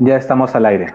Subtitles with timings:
[0.00, 0.92] Ya estamos al aire.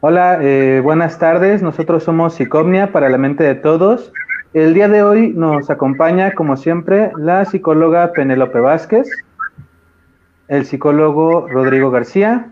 [0.00, 1.60] Hola, eh, buenas tardes.
[1.60, 4.12] Nosotros somos Psicomnia para la mente de todos.
[4.54, 9.08] El día de hoy nos acompaña, como siempre, la psicóloga Penélope Vázquez,
[10.46, 12.50] el psicólogo Rodrigo García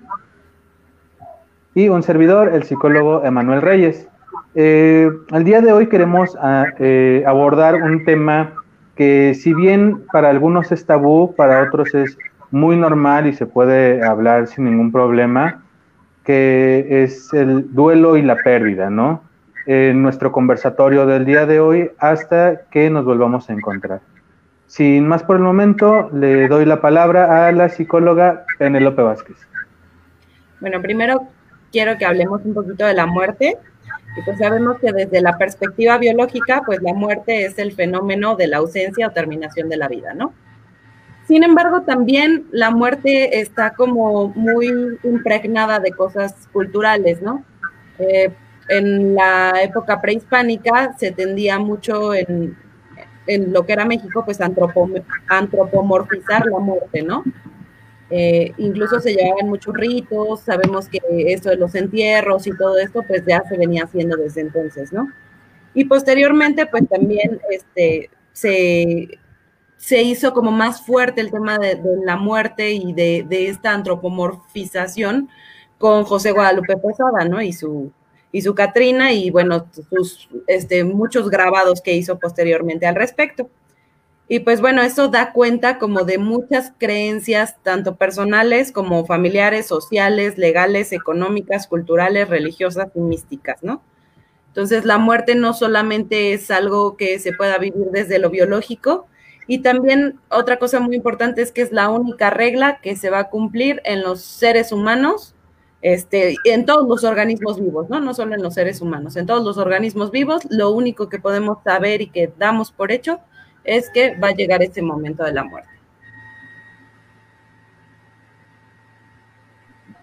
[1.75, 4.09] y un servidor, el psicólogo Emanuel Reyes.
[4.56, 8.54] Eh, el día de hoy queremos ah, eh, abordar un tema
[8.96, 12.18] que si bien para algunos es tabú, para otros es
[12.51, 15.63] muy normal y se puede hablar sin ningún problema,
[16.25, 19.22] que es el duelo y la pérdida, ¿no?
[19.67, 24.00] En nuestro conversatorio del día de hoy hasta que nos volvamos a encontrar.
[24.67, 29.36] Sin más por el momento, le doy la palabra a la psicóloga Penélope Vázquez.
[30.61, 31.22] Bueno, primero
[31.72, 33.56] quiero que hablemos un poquito de la muerte.
[34.17, 38.48] Y pues sabemos que desde la perspectiva biológica, pues la muerte es el fenómeno de
[38.48, 40.33] la ausencia o terminación de la vida, ¿no?
[41.28, 47.44] Sin embargo, también la muerte está como muy impregnada de cosas culturales, ¿no?
[47.98, 48.33] Eh,
[48.70, 52.56] en la época prehispánica se tendía mucho en,
[53.27, 57.22] lo que era México, pues antropomorfizar la muerte, ¿no?
[58.08, 63.02] Eh, incluso se llevaban muchos ritos, sabemos que eso de los entierros y todo esto,
[63.06, 65.12] pues ya se venía haciendo desde entonces, ¿no?
[65.74, 69.19] Y posteriormente, pues también este, se
[69.78, 75.30] se hizo como más fuerte el tema de, la muerte y de, esta antropomorfización
[75.78, 77.40] con José Guadalupe Posada, ¿no?
[77.40, 77.92] Y su,
[78.32, 83.48] y su Catrina y bueno, sus este, muchos grabados que hizo posteriormente al respecto.
[84.30, 90.36] Y pues bueno, eso da cuenta como de muchas creencias, tanto personales como familiares, sociales,
[90.36, 93.80] legales, económicas, culturales, religiosas y místicas, ¿no?
[94.48, 99.06] Entonces la muerte no solamente es algo que se pueda vivir desde lo biológico,
[99.50, 103.20] y también otra cosa muy importante es que es la única regla que se va
[103.20, 105.34] a cumplir en los seres humanos,
[105.80, 107.98] este, en todos los organismos vivos, ¿no?
[107.98, 111.62] No solo en los seres humanos, en todos los organismos vivos, lo único que podemos
[111.64, 113.20] saber y que damos por hecho
[113.64, 115.70] es que va a llegar ese momento de la muerte.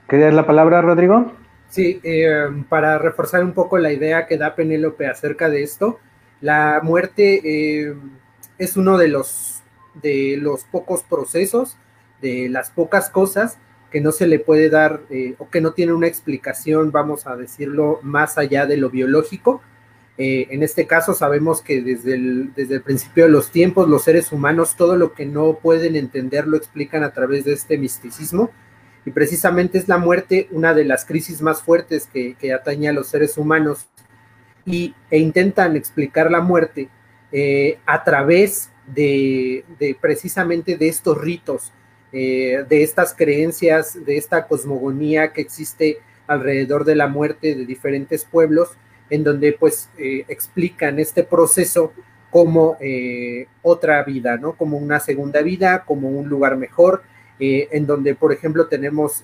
[0.09, 1.34] ¿Querías la palabra, Rodrigo?
[1.70, 6.00] Sí, eh, para reforzar un poco la idea que da Penélope acerca de esto,
[6.41, 7.96] la muerte eh,
[8.58, 9.62] es uno de los,
[10.02, 11.78] de los pocos procesos,
[12.22, 13.58] de las pocas cosas
[13.92, 17.36] que no se le puede dar eh, o que no tiene una explicación, vamos a
[17.36, 19.62] decirlo, más allá de lo biológico.
[20.18, 24.04] Eh, en este caso sabemos que desde el, desde el principio de los tiempos los
[24.04, 28.50] seres humanos todo lo que no pueden entender lo explican a través de este misticismo
[29.06, 32.94] y precisamente es la muerte una de las crisis más fuertes que, que atañe a
[32.94, 33.88] los seres humanos
[34.66, 36.90] y, e intentan explicar la muerte
[37.31, 39.63] eh, a través de,
[40.00, 41.72] precisamente de estos ritos,
[42.12, 45.97] eh, de estas creencias, de esta cosmogonía que existe
[46.28, 48.69] alrededor de la muerte de diferentes pueblos,
[49.09, 51.94] en donde pues eh, explican este proceso
[52.31, 52.78] como
[53.62, 54.53] otra vida, ¿no?
[54.58, 57.03] Como una segunda vida, como un lugar mejor,
[57.40, 59.23] en donde, por ejemplo, tenemos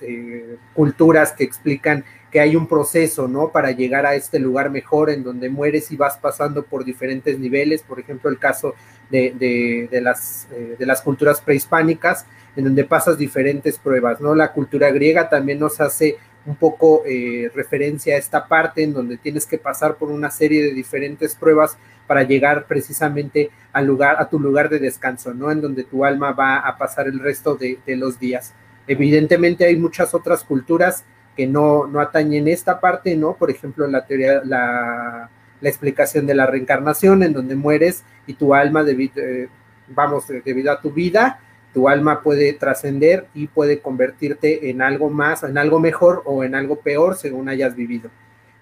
[0.74, 3.50] culturas que explican que hay un proceso, ¿no?
[3.50, 7.82] Para llegar a este lugar mejor en donde mueres y vas pasando por diferentes niveles,
[7.82, 8.74] por ejemplo, el caso
[9.10, 12.24] de, las, eh, de las culturas prehispánicas,
[12.56, 14.34] en donde pasas diferentes pruebas, ¿no?
[14.34, 19.16] La cultura griega también nos hace un poco eh, referencia a esta parte en donde
[19.16, 24.28] tienes que pasar por una serie de diferentes pruebas para llegar precisamente al lugar, a
[24.28, 25.50] tu lugar de descanso, ¿no?
[25.50, 28.54] En donde tu alma va a pasar el resto de, los días.
[28.86, 31.04] Evidentemente hay muchas otras culturas
[31.36, 33.34] que no, no atañen esta parte, ¿no?
[33.34, 35.30] Por ejemplo, la teoría, la,
[35.60, 39.48] la explicación de la reencarnación, en donde mueres y tu alma, debido, eh,
[39.88, 41.40] vamos, debido a tu vida,
[41.72, 46.54] tu alma puede trascender y puede convertirte en algo más, en algo mejor o en
[46.54, 48.10] algo peor según hayas vivido.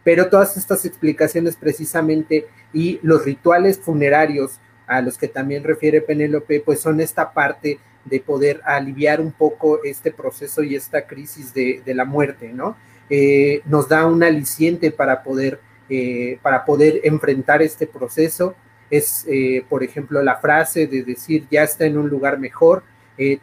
[0.04, 6.60] Pero todas estas explicaciones precisamente y los rituales funerarios a los que también refiere Penélope,
[6.60, 11.82] pues son esta parte de poder aliviar un poco este proceso y esta crisis de,
[11.86, 12.76] la muerte, ¿no?
[13.08, 18.54] Eh, nos da un aliciente para poder, eh, para poder enfrentar este proceso.
[18.90, 22.82] Es, eh, por ejemplo, la frase de decir ya está en un lugar mejor,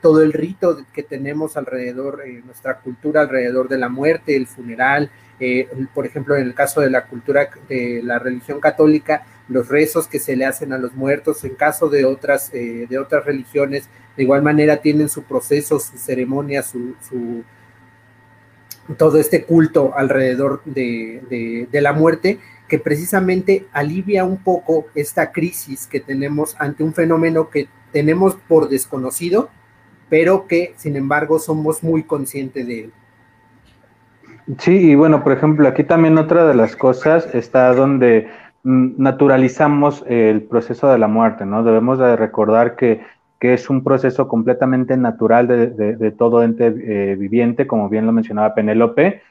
[0.02, 5.12] todo el rito que tenemos alrededor, nuestra cultura alrededor de la muerte, el funeral,
[5.94, 10.20] por ejemplo, en el caso de la cultura de la religión católica, los rezos que
[10.20, 13.88] se le hacen a los muertos, en caso de otras, de otras religiones,
[14.18, 16.96] de igual manera tienen su proceso, su ceremonia, su,
[18.98, 26.00] todo este culto alrededor de, la muerte, que precisamente alivia un poco esta crisis que
[26.00, 29.50] tenemos ante un fenómeno que tenemos por desconocido,
[30.10, 32.94] pero que sin embargo somos muy conscientes de él.
[34.60, 38.30] Sí, y bueno, por ejemplo, aquí también otra de las cosas está donde
[38.64, 41.64] mm, naturalizamos el proceso de la muerte, ¿no?
[41.64, 43.02] Debemos de recordar que,
[43.40, 45.68] que es un proceso completamente natural de,
[45.98, 49.22] de, todo ente eh, viviente, como bien lo mencionaba Penélope,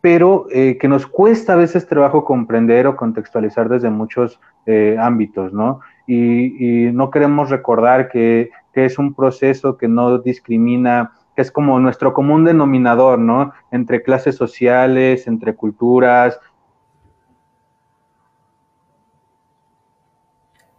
[0.00, 5.52] pero eh, que nos cuesta a veces trabajo comprender o contextualizar desde muchos eh, ámbitos,
[5.52, 5.80] ¿no?
[6.10, 11.52] Y, y, no queremos recordar que, que es un proceso que no discrimina que es
[11.52, 13.52] como nuestro común denominador, ¿no?
[13.70, 16.40] Entre clases sociales, entre culturas.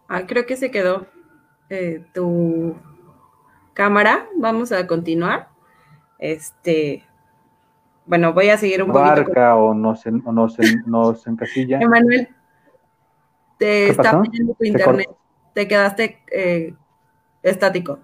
[0.06, 1.06] Ah, creo que se quedó
[1.70, 2.76] eh, tu
[3.72, 4.26] cámara.
[4.36, 5.48] Vamos a continuar.
[6.18, 7.04] Este,
[8.04, 9.32] bueno, voy a seguir un poquito.
[9.56, 11.78] o no se, o no se, no se encasilla.
[11.80, 12.28] Emanuel,
[13.56, 15.08] te está pidiendo tu internet.
[15.52, 16.74] Te quedaste eh,
[17.42, 17.98] estático.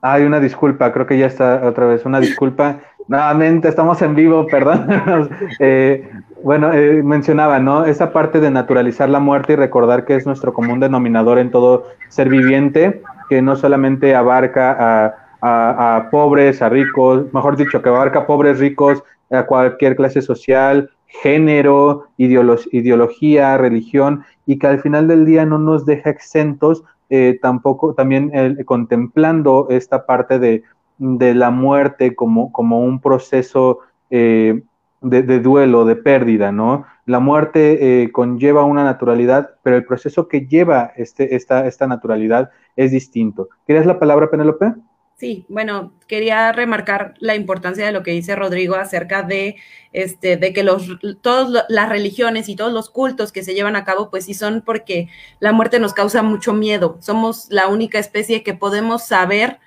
[0.00, 2.80] Hay una disculpa, creo que ya está otra vez, una disculpa.
[3.08, 4.88] Nuevamente, estamos en vivo, perdón.
[5.60, 6.10] Eh,
[6.42, 7.86] bueno, eh, mencionaba, ¿no?
[7.86, 11.86] Esa parte de naturalizar la muerte y recordar que es nuestro común denominador en todo
[12.08, 18.26] ser viviente, que no solamente abarca a, pobres, a ricos, mejor dicho, que abarca a
[18.26, 25.46] pobres, ricos, a cualquier clase social, género, ideología, religión, y que al final del día
[25.46, 28.32] no nos deja exentos eh, tampoco, también
[28.64, 30.62] contemplando esta parte de,
[30.98, 33.80] la muerte como, como un proceso
[34.10, 34.62] eh,
[35.00, 36.86] de, duelo, de pérdida, ¿no?
[37.06, 42.50] La muerte eh, conlleva una naturalidad, pero el proceso que lleva este, esta, esta naturalidad
[42.76, 43.48] es distinto.
[43.66, 44.74] ¿Quieres la palabra, Penélope?
[45.24, 49.56] Sí, bueno, quería remarcar la importancia de lo que dice Rodrigo acerca de,
[49.90, 50.86] este, de que los,
[51.22, 54.60] todas las religiones y todos los cultos que se llevan a cabo, pues sí son
[54.60, 55.08] porque
[55.40, 56.98] la muerte nos causa mucho miedo.
[57.00, 59.60] Somos la única especie que podemos saber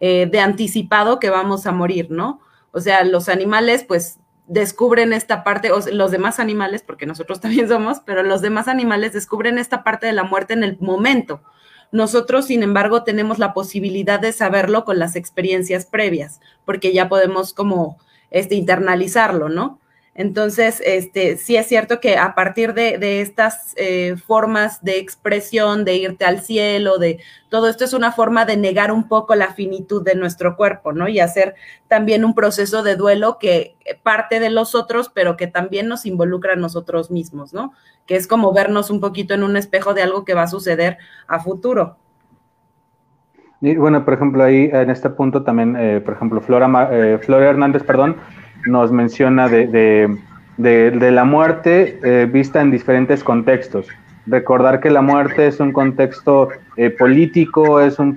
[0.00, 2.40] eh, de anticipado que vamos a morir, ¿no?
[2.70, 7.68] O sea, los animales, pues descubren esta parte, o los demás animales, porque nosotros también
[7.68, 11.42] somos, pero los demás animales descubren esta parte de la muerte en el momento.
[11.92, 17.52] Nosotros, sin embargo, tenemos la posibilidad de saberlo con las experiencias previas, porque ya podemos
[17.52, 17.98] como
[18.30, 19.78] este, internalizarlo, ¿no?
[20.14, 25.96] Entonces, este, sí es cierto que a partir de, estas eh, formas de expresión, de
[25.96, 30.04] irte al cielo, de todo esto es una forma de negar un poco la finitud
[30.04, 31.08] de nuestro cuerpo, ¿no?
[31.08, 31.54] Y hacer
[31.88, 36.52] también un proceso de duelo que parte de los otros, pero que también nos involucra
[36.52, 37.72] a nosotros mismos, ¿no?
[38.04, 40.98] Que es como vernos un poquito en un espejo de algo que va a suceder
[41.26, 41.96] a futuro.
[43.62, 47.48] Y bueno, por ejemplo, ahí en este punto también, eh, por ejemplo, Flora, eh, Flora
[47.48, 48.16] Hernández, perdón,
[48.66, 50.18] nos menciona de,
[50.58, 53.88] la muerte eh, vista en diferentes contextos.
[54.26, 58.16] Recordar que la muerte es un contexto eh, político, es un,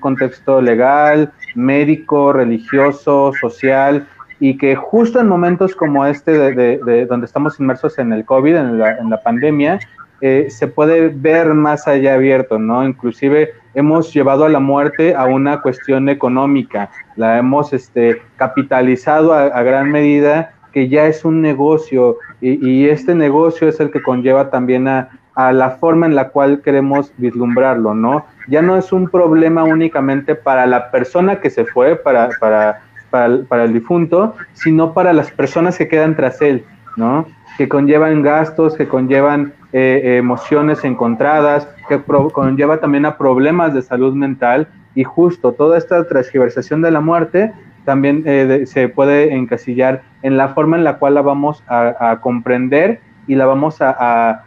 [0.00, 4.06] contexto legal, médico, religioso, social,
[4.38, 8.78] y que justo en momentos como este, de, donde estamos inmersos en el COVID, en
[8.78, 9.78] la, pandemia,
[10.20, 12.86] eh, se puede ver más allá abierto, ¿no?
[12.86, 19.62] Inclusive hemos llevado a la muerte a una cuestión económica, la hemos este, capitalizado a,
[19.62, 24.88] gran medida, que ya es un negocio y, este negocio es el que conlleva también
[24.88, 25.10] a,
[25.52, 28.24] la forma en la cual queremos vislumbrarlo, ¿no?
[28.48, 32.80] Ya no es un problema únicamente para la persona que se fue, para, para,
[33.10, 36.64] para, el, difunto, sino para las personas que quedan tras él,
[36.96, 37.26] ¿no?
[37.58, 42.00] que conllevan gastos, que conllevan eh, emociones encontradas, que
[42.32, 47.52] conlleva también a problemas de salud mental y justo toda esta transgiversación de la muerte
[47.84, 53.00] también eh, se puede encasillar en la forma en la cual la vamos a, comprender
[53.26, 54.44] y la vamos a,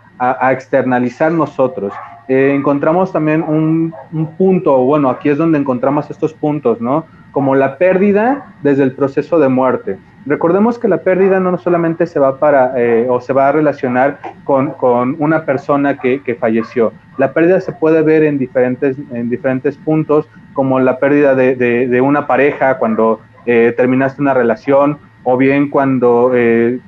[0.52, 1.94] externalizar nosotros.
[2.28, 7.06] Eh, encontramos también un, un, punto, bueno, aquí es donde encontramos estos puntos, ¿no?
[7.32, 10.00] Como la pérdida desde el proceso de muerte.
[10.30, 14.20] Recordemos que la pérdida no solamente se va para eh, o se va a relacionar
[14.44, 14.76] con,
[15.18, 16.94] una persona que, falleció.
[17.18, 22.28] La pérdida se puede ver en diferentes, en diferentes puntos, como la pérdida de, una
[22.28, 26.80] pareja cuando eh, terminaste una relación, o bien cuando eh,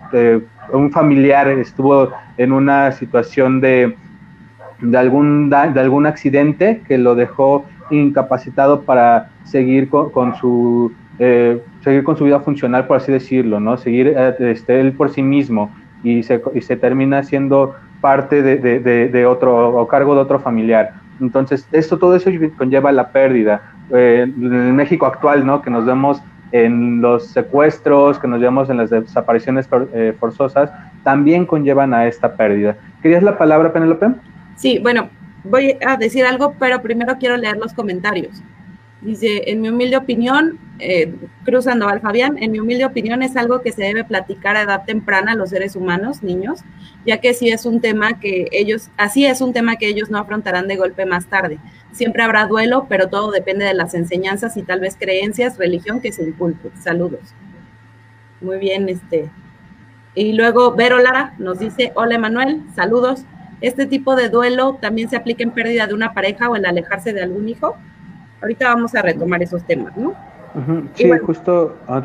[0.72, 3.96] un familiar estuvo en una situación de,
[4.82, 10.92] de, algún, de algún accidente que lo dejó incapacitado para seguir con su
[11.24, 13.78] eh, seguir con su vida funcional, por así decirlo, ¿no?
[13.78, 15.72] Seguir eh, este, él por sí mismo
[16.04, 20.40] y se, y se termina siendo parte de, de, de, otro o cargo de otro
[20.40, 20.94] familiar.
[21.20, 23.62] Entonces, esto, todo eso conlleva la pérdida.
[23.92, 25.62] Eh, en México actual, ¿no?
[25.62, 26.24] Que nos vemos
[26.54, 29.70] en los secuestros, que nos vemos en las desapariciones
[30.20, 30.72] forzosas,
[31.04, 32.78] también conllevan a esta pérdida.
[33.04, 34.08] ¿Querías la palabra, Penélope?
[34.56, 35.08] Sí, bueno,
[35.44, 38.42] voy a decir algo, pero primero quiero leer los comentarios.
[39.02, 43.62] Dice, en mi humilde opinión, eh, Cruz Sandoval Fabián, en mi humilde opinión es algo
[43.62, 46.60] que se debe platicar a edad temprana a los seres humanos, niños,
[47.04, 50.20] ya que sí es un tema que ellos, así es un tema que ellos no
[50.20, 51.58] afrontarán de golpe más tarde.
[51.92, 56.12] Siempre habrá duelo, pero todo depende de las enseñanzas y tal vez creencias, religión que
[56.12, 56.70] se inculque.
[56.80, 57.34] Saludos.
[58.40, 59.32] Muy bien, este.
[60.14, 63.24] Y luego Vero Lara nos dice, hola Emanuel, saludos.
[63.62, 67.14] ¿Este tipo de duelo también se aplica en pérdida de una pareja o en alejarse
[67.14, 67.78] de algún hijo?
[68.42, 70.16] Ahorita vamos a retomar esos temas, ¿no?
[70.96, 71.78] Sí, justo.
[71.88, 71.96] Oh,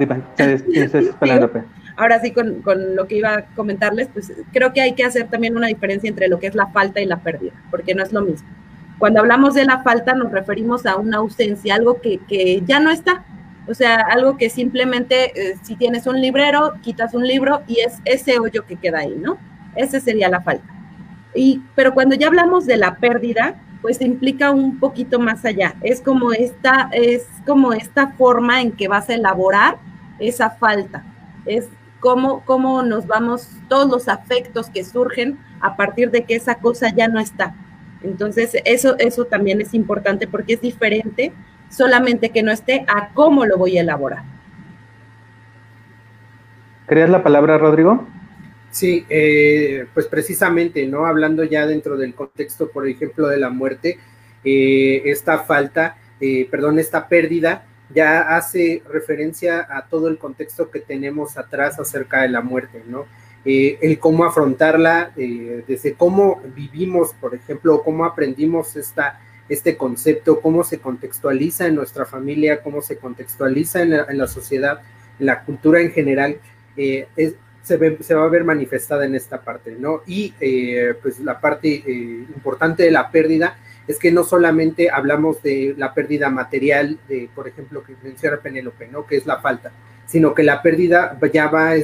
[1.97, 5.28] Ahora sí, con, con, lo que iba a comentarles, pues creo que hay que hacer
[5.28, 8.12] también una diferencia entre lo que es la falta y la pérdida, porque no es
[8.12, 8.47] lo mismo.
[8.99, 12.90] Cuando hablamos de la falta nos referimos a una ausencia, algo que, que ya no
[12.90, 13.25] está.
[13.69, 17.99] O sea, algo que simplemente, eh, si tienes un librero, quitas un libro y es
[18.05, 19.38] ese hoyo que queda ahí, ¿no?
[19.75, 20.64] Ese sería la falta.
[21.35, 25.76] Y, pero cuando ya hablamos de la pérdida, pues implica un poquito más allá.
[25.81, 29.78] Es como esta, es como esta forma en que vas a elaborar
[30.19, 31.05] esa falta.
[31.45, 31.69] Es
[32.00, 36.93] cómo, cómo nos vamos, todos los afectos que surgen a partir de que esa cosa
[36.93, 37.55] ya no está.
[38.02, 41.33] Entonces, eso, eso también es importante porque es diferente
[41.69, 44.25] solamente que no esté a cómo lo voy a elaborar.
[46.87, 48.05] ¿Crees la palabra, Rodrigo?
[48.76, 51.06] Sí, eh, pues precisamente, ¿no?
[51.06, 53.99] Hablando ya dentro del contexto, por ejemplo, de la muerte,
[54.45, 57.64] eh, esta falta, eh, perdón, esta pérdida
[57.95, 63.06] ya hace referencia a todo el contexto que tenemos atrás acerca de la muerte, ¿no?
[63.47, 70.80] el cómo afrontarla, desde cómo vivimos, por ejemplo, cómo aprendimos esta, este concepto, cómo se
[70.80, 74.80] contextualiza en nuestra familia, cómo se contextualiza en la, sociedad,
[75.21, 76.40] en la cultura en general,
[76.76, 80.02] es, se, va a ver manifestada en esta parte, ¿no?
[80.06, 83.58] Y eh, pues la parte eh, importante de la pérdida
[83.88, 88.87] es que no solamente hablamos de la pérdida material, de, por ejemplo, que menciona Penélope,
[88.87, 89.04] ¿no?
[89.04, 89.73] Que es la falta,
[90.06, 91.75] sino que la pérdida ya va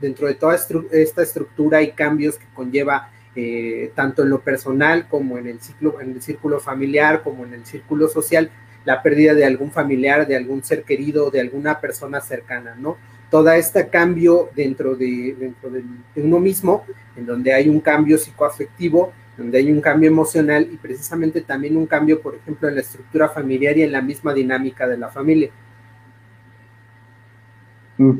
[0.00, 5.38] dentro de toda esta estructura y cambios que conlleva eh, tanto en lo personal como
[5.38, 8.50] en el, ciclo, en el círculo familiar, como en el círculo social,
[8.84, 12.98] la pérdida de algún familiar, de algún ser querido, de alguna persona cercana, ¿no?
[13.34, 15.82] Todo este cambio dentro, de, dentro de,
[16.22, 16.84] uno mismo,
[17.16, 21.86] en donde hay un cambio psicoafectivo, donde hay un cambio emocional y precisamente también un
[21.86, 25.50] cambio, por ejemplo, en la estructura familiar y en la misma dinámica de la familia.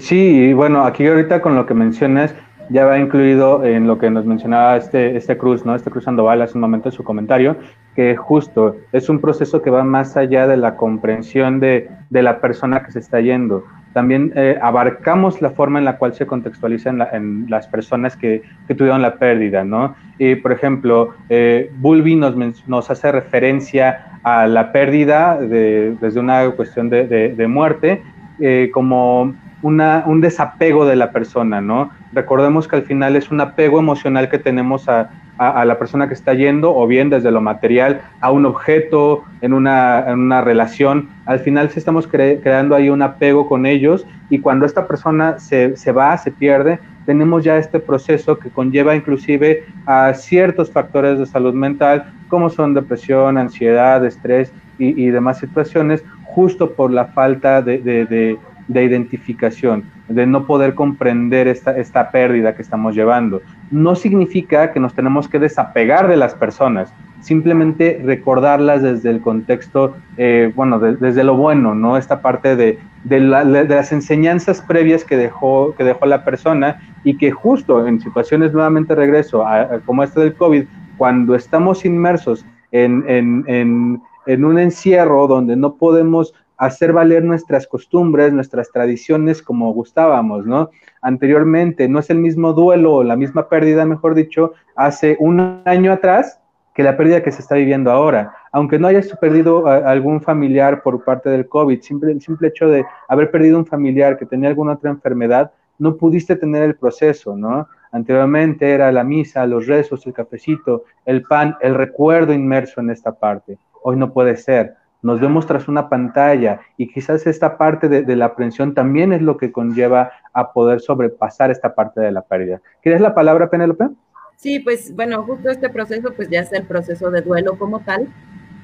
[0.01, 2.35] Sí, bueno, aquí ahorita con lo que mencionas,
[2.69, 5.77] ya va incluido en lo que nos mencionaba este, este Cruz, ¿no?
[5.77, 7.57] Este Cruz Sandoval hace un momento en su comentario,
[7.95, 12.41] que justo es un proceso que va más allá de la comprensión de, de la
[12.41, 16.91] persona que se está yendo también eh, abarcamos la forma en la cual se contextualiza
[17.13, 19.95] en, las personas que, tuvieron la pérdida, ¿no?
[20.19, 27.47] Y, por ejemplo, eh, Bulby nos, hace referencia a la pérdida desde una cuestión de,
[27.49, 28.03] muerte
[28.41, 29.33] eh, como
[29.63, 31.91] una, un desapego de la persona, ¿no?
[32.13, 36.15] Recordemos que al final es un apego emocional que tenemos a, a, la persona que
[36.15, 41.09] está yendo o bien desde lo material a un objeto, en una, en una relación.
[41.27, 45.77] Al final sí estamos creando ahí un apego con ellos y cuando esta persona se,
[45.77, 51.27] se, va, se pierde, tenemos ya este proceso que conlleva inclusive a ciertos factores de
[51.27, 57.63] salud mental como son depresión, ansiedad, estrés y, y demás situaciones justo por la falta
[57.63, 63.43] de, de, de de identificación, de no poder comprender esta, esta pérdida que estamos llevando.
[63.71, 69.97] No significa que nos tenemos que desapegar de las personas, simplemente recordarlas desde el contexto,
[70.17, 71.97] eh, bueno, desde lo bueno, ¿no?
[71.97, 77.31] Esta parte de, de, las enseñanzas previas que dejó, que dejó la persona y que
[77.31, 80.65] justo en situaciones, nuevamente regreso, a, como esta del COVID,
[80.99, 87.67] cuando estamos inmersos en, en, en, en un encierro donde no podemos hacer valer nuestras
[87.67, 90.71] costumbres, nuestras tradiciones como gustábamos, ¿no?
[91.03, 95.93] Anteriormente, no es el mismo duelo o la misma pérdida, mejor dicho, hace un año
[95.93, 96.41] atrás
[96.75, 98.33] que la pérdida que se está viviendo ahora.
[98.53, 102.85] Aunque no hayas perdido algún familiar por parte del COVID, simple, el simple hecho de
[103.09, 107.69] haber perdido un familiar que tenía alguna otra enfermedad, no pudiste tener el proceso, ¿no?
[107.93, 113.13] Anteriormente era la misa, los rezos, el cafecito, el pan, el recuerdo inmerso en esta
[113.13, 113.57] parte.
[113.83, 118.25] Hoy no puede ser nos vemos tras una pantalla y quizás esta parte de, la
[118.25, 122.63] aprensión también es lo que conlleva a poder sobrepasar esta parte de la pérdida.
[122.83, 123.91] ¿Quieres la palabra, Penélope?
[124.37, 128.09] Sí, pues bueno, justo este proceso pues ya es el proceso de duelo como tal.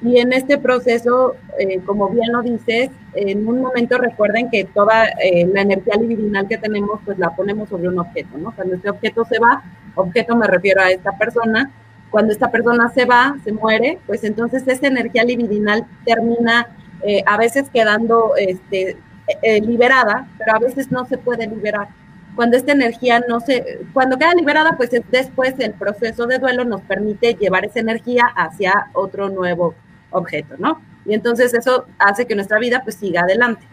[0.01, 5.09] Y en este proceso, eh, como bien lo dices, en un momento recuerden que toda
[5.23, 8.51] eh, la energía libidinal que tenemos, pues la ponemos sobre un objeto, ¿no?
[8.55, 9.61] Cuando este objeto se va,
[9.93, 11.71] objeto me refiero a esta persona,
[12.11, 16.67] cuando esta persona se va, se muere, pues entonces esa energía libidinal termina
[17.03, 18.97] eh, a veces quedando este,
[19.41, 21.87] eh, liberada, pero a veces no se puede liberar.
[22.35, 26.81] Cuando esta energía no se, cuando queda liberada, pues después el proceso de duelo nos
[26.81, 29.73] permite llevar esa energía hacia otro nuevo
[30.11, 30.81] objeto, ¿no?
[31.05, 33.65] Y entonces eso hace que nuestra vida pues siga adelante.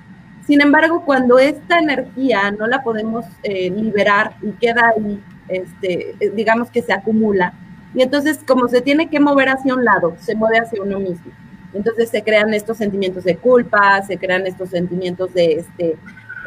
[0.47, 6.71] Sin embargo, cuando esta energía no la podemos eh, liberar y queda ahí, este, digamos
[6.71, 7.53] que se acumula,
[7.95, 11.33] y entonces como se tiene que mover hacia un lado, se mueve hacia uno mismo.
[11.75, 15.97] Entonces se crean estos sentimientos de culpa, se crean estos sentimientos de, este,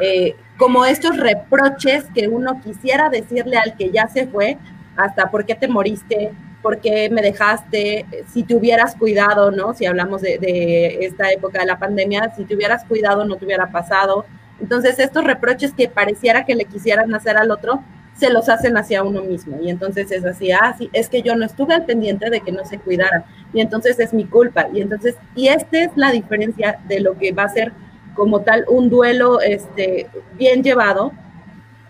[0.02, 4.58] eh, como estos reproches que uno quisiera decirle al que ya se fue,
[4.96, 6.32] hasta por qué te moriste,
[6.62, 9.74] por qué me dejaste, si te hubieras cuidado, ¿no?
[9.74, 13.46] Si hablamos de, de esta época de la pandemia, si te hubieras cuidado no te
[13.46, 14.26] hubiera pasado.
[14.60, 17.84] Entonces estos reproches que pareciera que le quisieran hacer al otro,
[18.22, 19.58] se los hacen hacia uno mismo.
[19.60, 22.52] Y entonces es así, ah, sí, es que yo no estuve al pendiente de que
[22.52, 23.26] no se cuidara.
[23.52, 24.68] Y entonces es mi culpa.
[24.72, 27.74] Y entonces, y esta es la diferencia de lo que va a ser
[28.14, 31.14] como tal un duelo este, bien llevado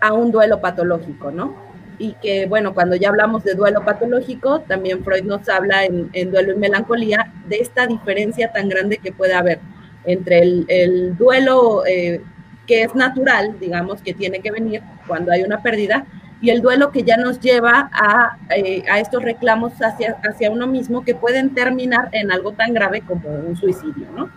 [0.00, 1.54] a un duelo patológico, ¿no?
[1.98, 6.54] Y que, bueno, cuando ya hablamos de duelo patológico, también Freud nos habla en, duelo
[6.54, 9.60] y melancolía de esta diferencia tan grande que puede haber
[10.04, 12.22] entre el, duelo eh,
[12.66, 16.06] que es natural, digamos, que tiene que venir cuando hay una pérdida,
[16.42, 20.66] y el duelo que ya nos lleva a, eh, a estos reclamos hacia, hacia uno
[20.66, 24.28] mismo que pueden terminar en algo tan grave como un suicidio, ¿no?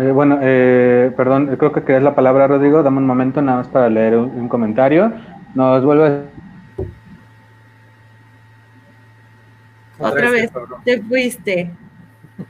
[0.00, 2.82] Eh, bueno, eh, perdón, creo que querías la palabra, Rodrigo.
[2.82, 5.12] Dame un momento nada más para leer un, comentario.
[5.54, 6.22] Nos vuelve.
[9.98, 10.50] Otra vez,
[10.84, 11.70] te fuiste.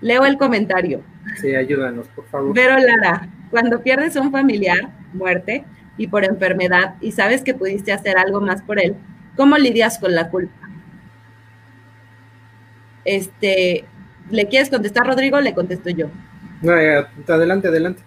[0.01, 1.01] Leo el comentario.
[1.41, 2.53] Sí, ayúdanos, por favor.
[2.55, 5.65] Pero Lara, cuando pierdes un familiar, muerte,
[6.01, 8.97] y por enfermedad, y sabes que pudiste hacer algo más por él,
[9.37, 10.71] ¿cómo lidias con la culpa?
[13.05, 13.85] Este,
[14.31, 15.39] ¿le quieres contestar, Rodrigo?
[15.43, 16.07] Le contesto yo.
[16.63, 18.03] No, adelante, adelante.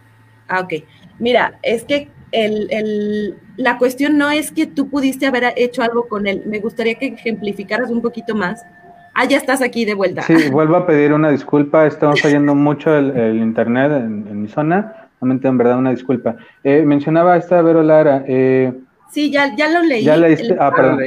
[0.48, 0.74] Ah, ok.
[1.20, 6.26] Mira, es que el, la cuestión no es que tú pudiste haber hecho algo con
[6.26, 6.42] él.
[6.48, 8.66] Me gustaría que ejemplificaras un poquito más.
[9.14, 10.24] Ah, ya estás aquí de vuelta.
[10.24, 11.86] Sí, vuelvo a pedir una disculpa.
[11.86, 15.03] Estamos fallando mucho el, internet en, mi zona.
[15.24, 16.36] Realmente, en verdad, una disculpa.
[16.64, 18.26] Eh, mencionaba esta Vero Lara.
[18.28, 18.74] Eh,
[19.10, 20.04] sí, ya, ya lo leí.
[20.04, 20.58] Ya leíste.
[20.60, 21.00] Ah, perdón.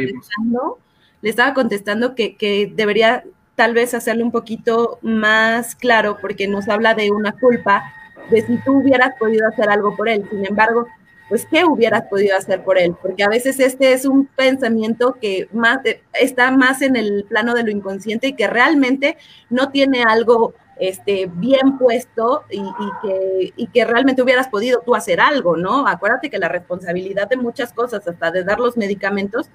[1.21, 3.25] Le estaba contestando que, que debería
[3.57, 7.83] tal vez hacerlo un poquito más claro porque nos habla de una culpa
[8.31, 10.27] de si tú hubieras podido hacer algo por él.
[10.31, 10.87] Sin embargo,
[11.29, 12.95] pues ¿qué hubieras podido hacer por él?
[13.01, 15.81] Porque a veces este es un pensamiento que más,
[16.15, 19.19] está más en el plano de lo inconsciente y que realmente
[19.51, 22.63] no tiene algo este, bien puesto y,
[23.03, 25.87] que, y que realmente hubieras podido tú hacer algo, ¿no?
[25.87, 29.51] Acuérdate que la responsabilidad de muchas cosas, hasta de dar los medicamentos,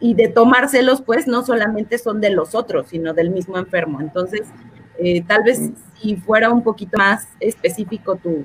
[0.00, 4.00] y de tomárselos, pues no solamente son de los otros, sino del mismo enfermo.
[4.00, 4.48] Entonces,
[4.98, 8.44] eh, tal vez si fuera un poquito más específico tu,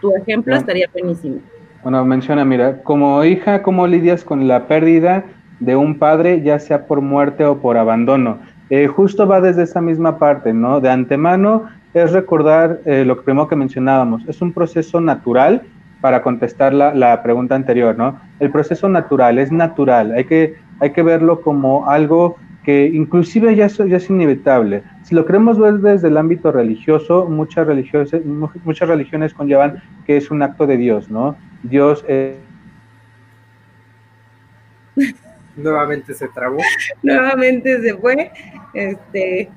[0.00, 1.40] tu ejemplo, estaría buenísimo.
[1.82, 5.24] Bueno, menciona, mira, como hija, ¿cómo lidias con la pérdida
[5.60, 8.38] de un padre, ya sea por muerte o por abandono?
[8.70, 10.80] Eh, justo va desde esa misma parte, ¿no?
[10.80, 15.62] De antemano es recordar eh, lo primero que mencionábamos, es un proceso natural
[16.00, 18.20] para contestar la, la, pregunta anterior, ¿no?
[18.38, 23.66] El proceso natural es natural, hay que, hay que verlo como algo que inclusive ya
[23.66, 24.84] es, ya es inevitable.
[25.02, 28.12] Si lo queremos ver desde el ámbito religioso, muchas religiones,
[28.64, 31.34] muchas religiones conllevan que es un acto de Dios, ¿no?
[31.64, 32.04] Dios...
[35.62, 36.58] Nuevamente se trabó.
[37.02, 38.30] Nuevamente se fue.
[38.74, 39.48] Este,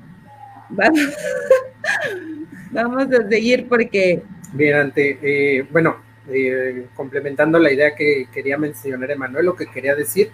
[0.68, 1.00] vamos,
[2.70, 4.22] vamos a seguir porque...
[4.52, 5.96] Bien, ante, eh, bueno,
[6.28, 10.30] eh, complementando la idea que quería mencionar Emanuel, lo que quería decir,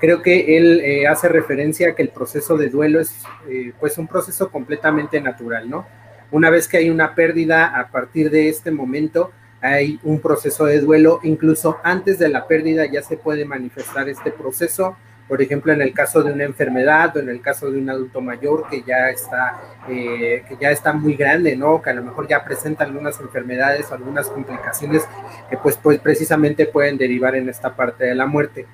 [0.00, 3.14] creo que él eh, hace referencia a que el proceso de duelo es
[3.48, 5.86] eh, pues un proceso completamente natural, ¿no?
[6.30, 10.80] Una vez que hay una pérdida, a partir de este momento hay un proceso de
[10.80, 15.80] duelo, incluso antes de la pérdida ya se puede manifestar este proceso, por ejemplo, en
[15.80, 19.08] el caso de una enfermedad o en el caso de un adulto mayor que ya
[19.08, 19.58] está,
[19.88, 21.80] eh, que ya está muy grande, ¿no?
[21.80, 25.02] Que a lo mejor ya presenta algunas enfermedades o algunas complicaciones
[25.48, 28.66] que pues, pues precisamente pueden derivar en esta parte de la muerte.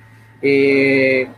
[0.42, 1.28] Eh,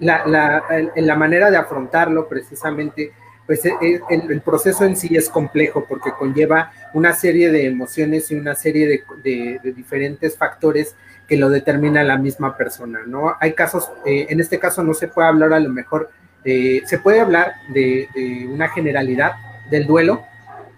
[0.00, 0.62] la, la,
[0.94, 3.12] la, manera de afrontarlo precisamente,
[3.46, 8.30] pues e, e, el, proceso en sí es complejo porque conlleva una serie de emociones
[8.30, 10.94] y una serie de, de, de diferentes factores
[11.28, 13.36] que lo determina la misma persona, ¿no?
[13.38, 16.10] Hay casos, eh, en este caso no se puede hablar a lo mejor,
[16.44, 18.08] se puede hablar de,
[18.50, 19.32] una generalidad
[19.70, 20.22] del duelo,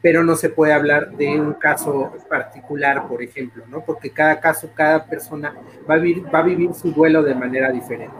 [0.03, 3.83] pero no se puede hablar de un caso particular, por ejemplo, ¿no?
[3.83, 5.55] Porque cada caso, cada persona
[5.89, 8.17] va a vivir, va a vivir su duelo de manera diferente.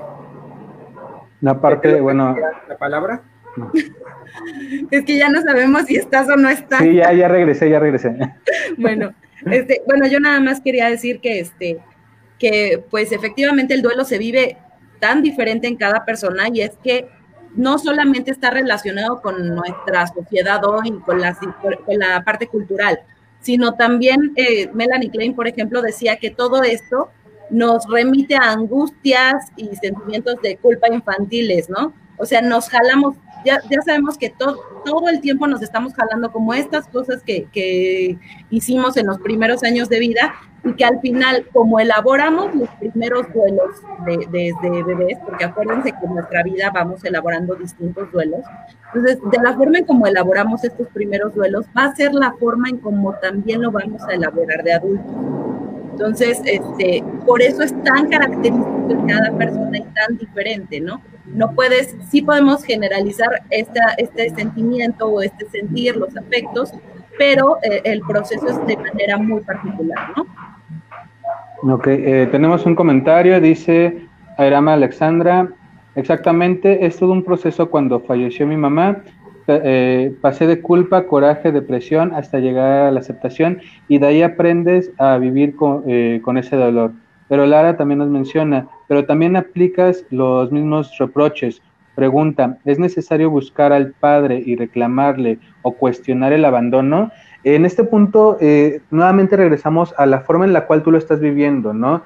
[1.41, 2.37] La parte, bueno...
[2.69, 3.23] ¿La palabra?
[4.91, 6.81] es que ya no sabemos si estás o no estás.
[6.81, 8.17] Sí, ya, ya regresé, ya regresé.
[8.79, 9.13] bueno,
[9.47, 11.79] este, bueno, yo nada más quería decir que este,
[12.41, 14.57] que pues efectivamente el duelo se vive
[14.99, 17.09] tan diferente en cada persona y es que
[17.55, 23.01] no solamente está relacionado con nuestra sociedad hoy, con la, con la parte cultural,
[23.41, 27.11] sino también eh, Melanie Klein, por ejemplo, decía que todo esto
[27.51, 31.93] nos remite a angustias y sentimientos de culpa infantiles, ¿no?
[32.17, 36.33] O sea, nos jalamos, ya, ya sabemos que todo todo el tiempo nos estamos jalando
[36.33, 38.19] como estas cosas que, que
[38.51, 43.27] hicimos en los primeros años de vida y que al final, como elaboramos los primeros
[43.33, 48.41] duelos desde bebés, porque acuérdense que en nuestra vida vamos elaborando distintos duelos,
[48.93, 52.69] entonces, de la forma en como elaboramos estos primeros duelos, va a ser la forma
[52.69, 55.80] en como también lo vamos a elaborar de adultos.
[56.01, 61.03] Entonces, este, por eso es tan característico en cada persona y tan diferente, ¿no?
[61.27, 66.73] No puedes, sí podemos generalizar esta, este sentimiento o este sentir, los afectos,
[67.19, 71.75] pero eh, el proceso es de manera muy particular, ¿no?
[71.75, 74.07] Ok, eh, tenemos un comentario, dice
[74.39, 75.51] Ayrama Alexandra,
[75.97, 79.03] exactamente, es todo un proceso cuando falleció mi mamá,
[79.63, 84.91] eh, pasé de culpa, coraje, depresión hasta llegar a la aceptación y de ahí aprendes
[84.99, 86.93] a vivir con, eh, con, ese dolor.
[87.29, 91.63] Pero Lara también nos menciona, pero también aplicas los mismos reproches.
[91.95, 97.11] Pregunta, ¿es necesario buscar al padre y reclamarle o cuestionar el abandono?
[97.45, 101.21] En este punto, eh, nuevamente regresamos a la forma en la cual tú lo estás
[101.21, 102.03] viviendo, ¿no?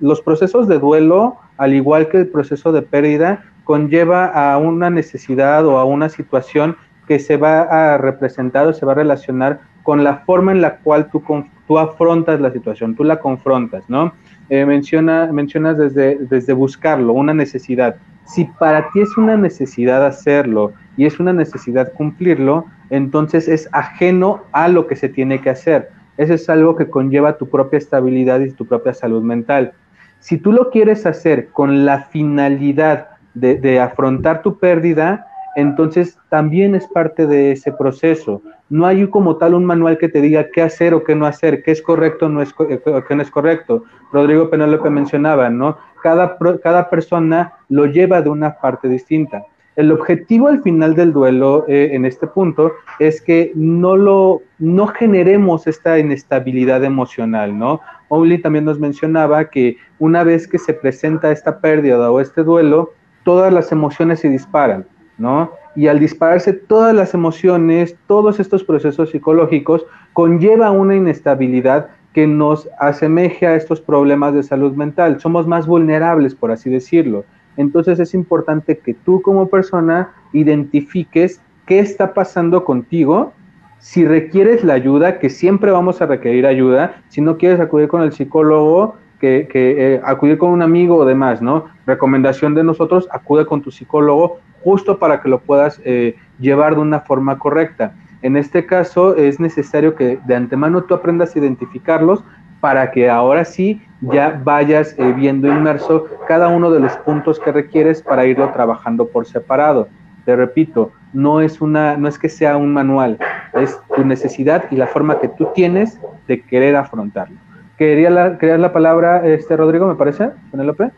[0.00, 5.64] los procesos de duelo, al igual que el proceso de pérdida, conlleva a una necesidad
[5.64, 10.02] o a una situación que se va a representar o se va a relacionar con
[10.02, 11.22] la forma en la cual tú,
[11.68, 14.12] tú afrontas la situación, tú la confrontas, ¿no?
[14.48, 17.94] Eh, menciona, mencionas desde, desde buscarlo, una necesidad.
[18.24, 24.42] Si para ti es una necesidad hacerlo y es una necesidad cumplirlo, entonces es ajeno
[24.50, 25.90] a lo que se tiene que hacer.
[26.16, 29.74] Eso es algo que conlleva tu propia estabilidad y tu propia salud mental.
[30.18, 35.26] Si tú lo quieres hacer con la finalidad de, afrontar tu pérdida,
[35.56, 38.42] entonces también es parte de ese proceso.
[38.68, 41.62] No hay como tal un manual que te diga qué hacer o qué no hacer,
[41.62, 43.84] qué es correcto o no es, eh, qué no es correcto.
[44.12, 45.76] Rodrigo Penélope mencionaba, ¿no?
[46.02, 49.44] Cada, cada persona lo lleva de una parte distinta.
[49.76, 54.88] El objetivo al final del duelo eh, en este punto es que no lo no
[54.88, 57.80] generemos esta inestabilidad emocional, ¿no?
[58.08, 62.90] Oli también nos mencionaba que una vez que se presenta esta pérdida o este duelo,
[63.24, 64.86] todas las emociones se disparan,
[65.18, 65.52] ¿no?
[65.76, 72.68] Y al dispararse todas las emociones, todos estos procesos psicológicos, conlleva una inestabilidad que nos
[72.78, 75.20] asemeje a estos problemas de salud mental.
[75.20, 77.24] Somos más vulnerables, por así decirlo.
[77.56, 83.32] Entonces es importante que tú como persona identifiques qué está pasando contigo,
[83.78, 88.02] si requieres la ayuda, que siempre vamos a requerir ayuda, si no quieres acudir con
[88.02, 91.66] el psicólogo, que, eh, acudir con un amigo o demás, ¿no?
[91.86, 96.80] Recomendación de nosotros, acude con tu psicólogo justo para que lo puedas eh, llevar de
[96.80, 97.94] una forma correcta.
[98.22, 102.22] En este caso es necesario que de antemano tú aprendas a identificarlos
[102.60, 107.52] para que ahora sí ya vayas eh, viendo inmerso cada uno de los puntos que
[107.52, 109.88] requieres para irlo trabajando por separado.
[110.26, 113.18] Te repito, no es una, no es que sea un manual,
[113.54, 117.36] es tu necesidad y la forma que tú tienes de querer afrontarlo.
[117.80, 120.90] Quería la, la palabra, este Rodrigo, me parece, Penélope.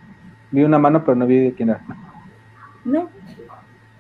[0.51, 1.81] Vi una mano, pero no vi de quién era.
[2.85, 3.09] No.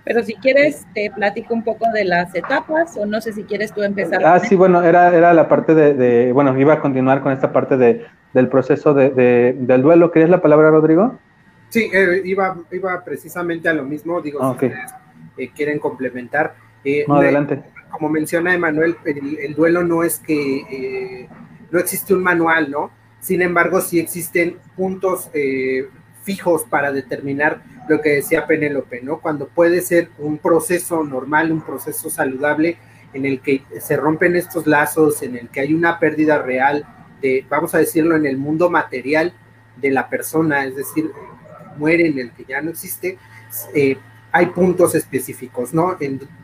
[0.03, 3.73] Pero si quieres, te platico un poco de las etapas, o no sé si quieres
[3.73, 4.25] tú empezar.
[4.25, 7.77] Ah, sí, bueno, era, era la parte de, bueno, iba a continuar con esta parte
[7.77, 10.11] de, del proceso de, del duelo.
[10.11, 11.21] ¿Querías la palabra, Rodrigo?
[11.68, 14.92] Sí, eh, iba, iba precisamente a lo mismo, digo, si ustedes
[15.37, 16.57] eh, quieren complementar.
[16.85, 17.62] Eh, adelante.
[17.92, 21.29] Como menciona Emanuel, el, duelo no es que
[21.72, 22.92] no existe un manual, ¿no?
[23.20, 25.88] Sin embargo, sí existen puntos eh,
[26.22, 29.20] fijos para determinar lo que decía Penélope, ¿no?
[29.20, 32.76] Cuando puede ser un proceso normal, un proceso saludable
[33.14, 36.87] en el que se rompen estos lazos, en el que hay una pérdida real
[37.20, 39.32] de, vamos a decirlo, en el mundo material
[39.76, 41.11] de la persona, es decir,
[41.76, 43.18] muere en el que ya no existe,
[43.74, 43.96] eh,
[44.30, 45.96] hay puntos específicos, ¿no?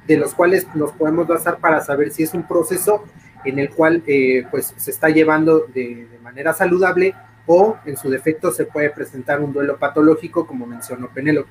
[0.07, 3.05] de los cuales nos podemos basar para saber si es un proceso
[3.49, 7.15] en el cual eh, pues se está llevando de, manera saludable
[7.47, 11.49] o en su defecto se puede presentar un duelo patológico como mencionó Penélope.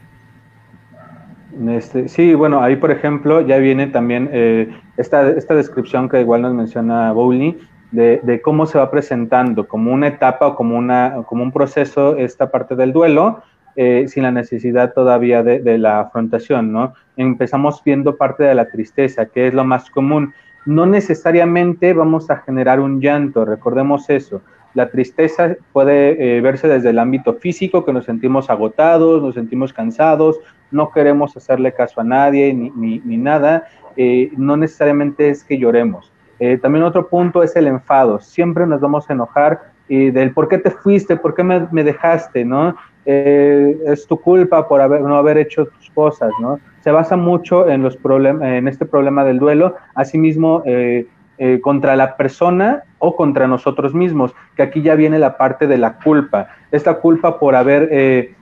[1.69, 6.43] Este, sí, bueno, ahí por ejemplo ya viene también eh, esta, esta descripción que igual
[6.43, 7.57] nos menciona Bowley
[7.91, 12.17] de, de, cómo se va presentando como una etapa o como, una, como un proceso
[12.17, 13.41] esta parte del duelo.
[13.79, 16.95] eh, sin la necesidad todavía de, de, la afrontación, ¿no?
[17.15, 20.33] Empezamos viendo parte de la tristeza, que es lo más común.
[20.67, 24.41] No necesariamente vamos a generar un llanto, recordemos eso.
[24.73, 29.71] La tristeza puede eh, verse desde el ámbito físico, que nos sentimos agotados, nos sentimos
[29.71, 33.69] cansados, no queremos hacerle caso a nadie ni, ni, nada.
[33.95, 36.11] Eh, no necesariamente es que lloremos.
[36.37, 38.19] Eh, también otro punto es el enfado.
[38.19, 42.43] Siempre nos vamos a enojar del por qué te fuiste, por qué me, me dejaste,
[42.43, 42.75] ¿no?
[43.05, 46.59] Es tu culpa por haber, no haber hecho tus cosas, ¿no?
[46.87, 51.05] Se basa mucho en, los en este problema del duelo, asimismo eh,
[51.37, 55.77] eh, contra la persona o contra nosotros mismos, que aquí ya viene la parte de
[55.77, 58.35] la culpa, esta culpa por haber eh,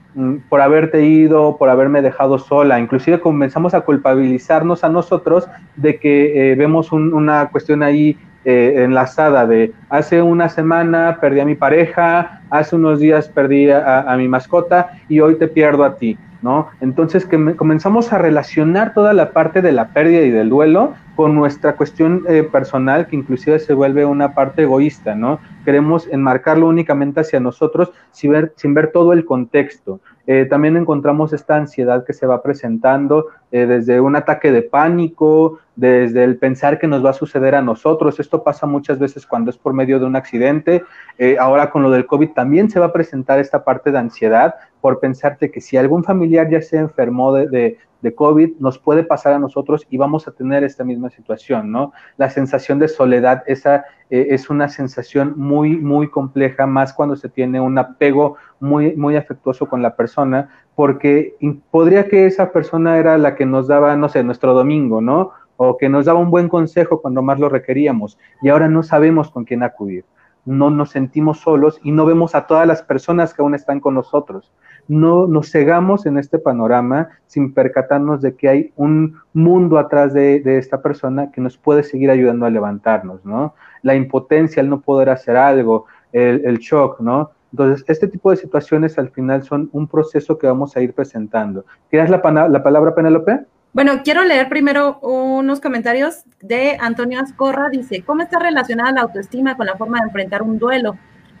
[0.48, 2.78] por haberte ido, por haberme dejado sola.
[2.78, 8.84] Inclusive comenzamos a culpabilizarnos a nosotros de que eh, vemos un, una cuestión ahí eh,
[8.84, 14.28] enlazada de hace una semana perdí a mi pareja, hace unos días perdí a mi
[14.28, 16.16] mascota y hoy te pierdo a ti.
[16.46, 16.68] ¿No?
[16.80, 20.94] Entonces que me, comenzamos a relacionar toda la parte de la pérdida y del duelo
[21.16, 25.40] con nuestra cuestión eh, personal, que inclusive se vuelve una parte egoísta, ¿no?
[25.64, 29.98] Queremos enmarcarlo únicamente hacia nosotros sin ver, sin ver todo el contexto.
[30.26, 35.60] Eh, también encontramos esta ansiedad que se va presentando eh, desde un ataque de pánico,
[35.76, 38.18] desde el pensar que nos va a suceder a nosotros.
[38.18, 40.82] Esto pasa muchas veces cuando es por medio de un accidente.
[41.18, 44.54] Eh, ahora con lo del COVID también se va a presentar esta parte de ansiedad
[44.80, 49.02] por pensarte que si algún familiar ya se enfermó de, de, de COVID, nos puede
[49.02, 51.92] pasar a nosotros y vamos a tener esta misma situación, ¿no?
[52.16, 57.28] La sensación de soledad, esa eh, es una sensación muy, muy compleja, más cuando se
[57.28, 61.34] tiene un apego muy, muy afectuoso con la persona, porque
[61.72, 65.32] podría que esa persona era la que nos daba, no sé, nuestro domingo, ¿no?
[65.56, 69.32] O que nos daba un buen consejo cuando más lo requeríamos y ahora no sabemos
[69.32, 70.04] con quién acudir.
[70.44, 73.94] No nos sentimos solos y no vemos a todas las personas que aún están con
[73.94, 74.52] nosotros
[74.88, 80.40] no nos cegamos en este panorama sin percatarnos de que hay un mundo atrás de,
[80.40, 83.54] de, esta persona que nos puede seguir ayudando a levantarnos, ¿no?
[83.82, 87.30] La impotencia, el no poder hacer algo, el, shock, ¿no?
[87.52, 91.64] Entonces, este tipo de situaciones al final son un proceso que vamos a ir presentando.
[91.90, 93.40] ¿Quieres la, la palabra, Penélope?
[93.72, 97.68] Bueno, quiero leer primero unos comentarios de Antonio Ascorra.
[97.70, 100.96] Dice, ¿cómo está relacionada la autoestima con la forma de enfrentar un duelo?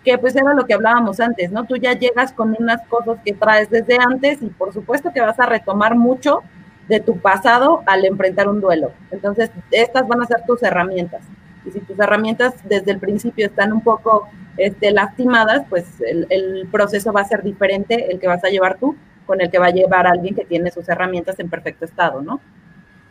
[0.06, 1.64] Que pues era lo que hablábamos antes, ¿no?
[1.64, 5.38] Tú ya llegas con unas cosas que traes desde antes y por supuesto que vas
[5.40, 6.44] a retomar mucho
[6.88, 8.92] de tu pasado al enfrentar un duelo.
[9.10, 11.22] Entonces, estas van a ser tus herramientas.
[11.64, 17.12] Y si tus herramientas desde el principio están un poco este, lastimadas, pues el, proceso
[17.12, 18.94] va a ser diferente el que vas a llevar tú
[19.26, 22.40] con el que va a llevar alguien que tiene sus herramientas en perfecto estado, ¿no?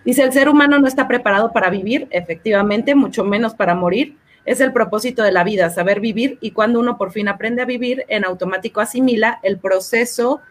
[0.06, 4.62] Dice, el ser humano no está preparado para vivir, efectivamente, mucho menos para morir, es
[4.62, 8.06] el propósito de la vida, saber vivir y cuando uno por fin aprende a vivir,
[8.08, 10.42] en automático asimila el proceso,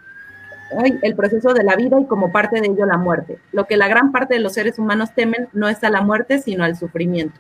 [1.03, 3.39] el proceso de la vida y como parte de ello la muerte.
[3.53, 6.41] Lo que la gran parte de los seres humanos temen no es a la muerte,
[6.41, 7.39] sino al sufrimiento.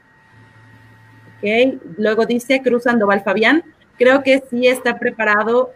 [1.38, 1.80] Okay.
[1.98, 3.64] Luego dice Cruz Sandoval Fabián,
[3.98, 5.72] creo que sí está preparado,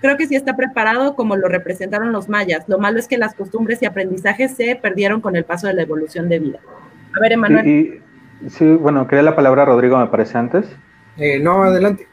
[0.00, 2.64] creo que sí está preparado como lo representaron los mayas.
[2.68, 5.82] Lo malo es que las costumbres y aprendizajes se perdieron con el paso de la
[5.82, 6.58] evolución de vida.
[7.16, 7.66] A ver, Emanuel.
[7.66, 8.07] Y...
[8.46, 10.66] Sí, bueno, quería la palabra Rodrigo, me parece antes.
[11.16, 12.06] Eh, no, adelante.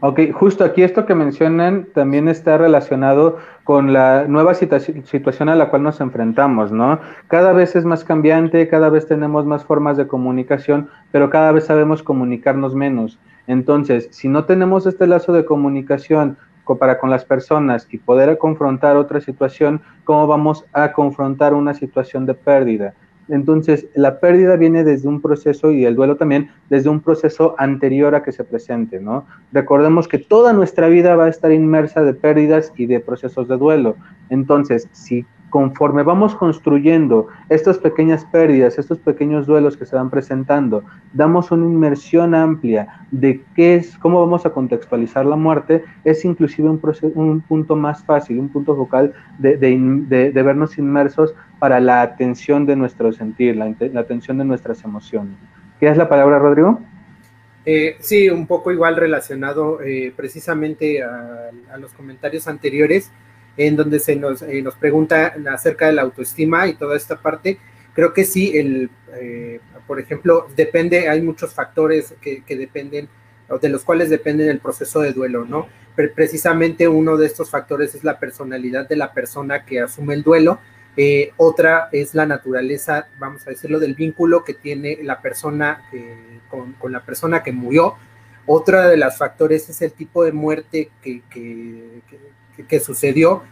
[0.00, 5.70] Ok, justo aquí esto que mencionan también está relacionado con la nueva situación a la
[5.70, 7.00] cual nos enfrentamos, ¿no?
[7.28, 11.64] Cada vez es más cambiante, cada vez tenemos más formas de comunicación, pero cada vez
[11.64, 13.18] sabemos comunicarnos menos.
[13.46, 16.36] Entonces, si no tenemos este lazo de comunicación
[16.78, 22.26] para con las personas y poder confrontar otra situación, ¿cómo vamos a confrontar una situación
[22.26, 22.94] de pérdida?
[23.28, 28.14] Entonces, la pérdida viene desde un proceso y el duelo también desde un proceso anterior
[28.14, 29.26] a que se presente, ¿no?
[29.52, 33.56] Recordemos que toda nuestra vida va a estar inmersa de pérdidas y de procesos de
[33.56, 33.96] duelo.
[34.30, 40.82] Entonces, si conforme vamos construyendo estas pequeñas pérdidas, estos pequeños duelos que se van presentando,
[41.12, 46.68] damos una inmersión amplia de qué es, cómo vamos a contextualizar la muerte, es inclusive
[46.68, 52.66] un, proceso, un punto más fácil, un punto focal de, vernos inmersos para la atención
[52.66, 53.66] de nuestro sentir, la,
[54.00, 55.36] atención de nuestras emociones.
[55.78, 56.80] ¿Qué es la palabra, Rodrigo?
[57.64, 63.12] Eh, sí, un poco igual relacionado eh, precisamente a, los comentarios anteriores,
[63.56, 67.58] en donde se nos, eh, nos, pregunta acerca de la autoestima y toda esta parte.
[67.92, 73.08] Creo que sí, el, eh, por ejemplo, depende, hay muchos factores que, que, dependen,
[73.60, 75.68] de los cuales depende el proceso de duelo, ¿no?
[75.94, 80.22] Pero precisamente uno de estos factores es la personalidad de la persona que asume el
[80.22, 80.58] duelo.
[80.96, 85.82] Eh, otra es la naturaleza, vamos a decirlo, del vínculo que tiene la persona
[86.48, 87.96] con, con, la persona que murió.
[88.46, 91.22] Otra de los factores es el tipo de muerte que,
[92.68, 93.42] que sucedió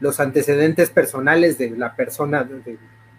[0.00, 2.48] los antecedentes personales de la persona,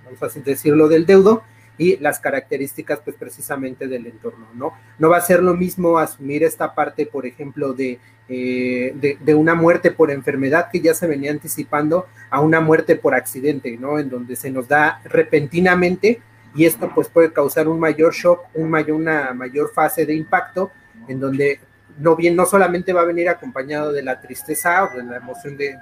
[0.06, 1.44] vamos a decirlo, del deudo,
[1.78, 4.74] y las características pues precisamente del entorno, ¿no?
[5.00, 9.56] No va a ser lo mismo asumir esta parte, por ejemplo, de, eh, de, una
[9.56, 13.98] muerte por enfermedad que ya se venía anticipando a una muerte por accidente, ¿no?
[13.98, 16.22] En donde se nos da repentinamente
[16.56, 20.72] y esto pues puede causar un mayor shock, un mayor, una mayor fase de impacto
[21.08, 21.60] en donde
[21.98, 25.58] no bien, no solamente va a venir acompañado de la tristeza o de la emoción
[25.58, 25.78] de,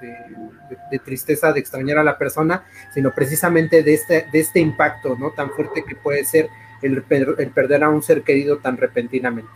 [1.04, 5.32] tristeza de extrañar a la persona, sino precisamente de este, de este impacto, ¿no?
[5.32, 6.50] Tan fuerte que puede ser
[6.82, 9.52] el, perder a un ser querido tan repentinamente,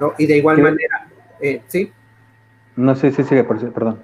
[0.00, 0.14] ¿no?
[0.18, 1.08] Y de igual manera,
[1.40, 1.92] eh, ¿sí?
[2.76, 4.02] No sé si sigue, perdón.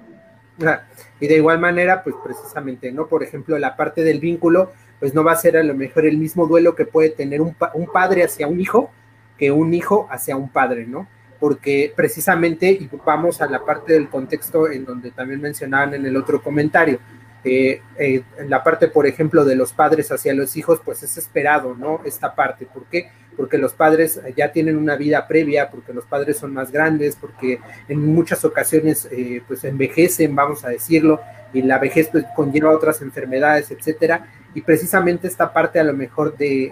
[0.65, 0.81] Ah,
[1.19, 3.07] y de igual manera, pues precisamente, ¿no?
[3.07, 6.17] Por ejemplo, la parte del vínculo, pues no va a ser a lo mejor el
[6.17, 8.91] mismo duelo que puede tener un, un padre hacia un hijo
[9.37, 11.07] que un hijo hacia un padre, ¿no?
[11.39, 16.17] Porque precisamente, y vamos a la parte del contexto en donde también mencionaban en el
[16.17, 16.99] otro comentario,
[17.43, 21.75] eh, eh, la parte, por ejemplo, de los padres hacia los hijos, pues es esperado,
[21.75, 22.01] ¿no?
[22.03, 23.09] Esta parte, ¿por qué?
[23.37, 27.59] Porque los padres ya tienen una vida previa, porque los padres son más grandes, porque
[27.87, 31.21] en muchas ocasiones, eh, pues envejecen, vamos a decirlo,
[31.53, 36.35] y la vejez pues, conlleva otras enfermedades, etcétera, y precisamente esta parte a lo mejor
[36.35, 36.71] de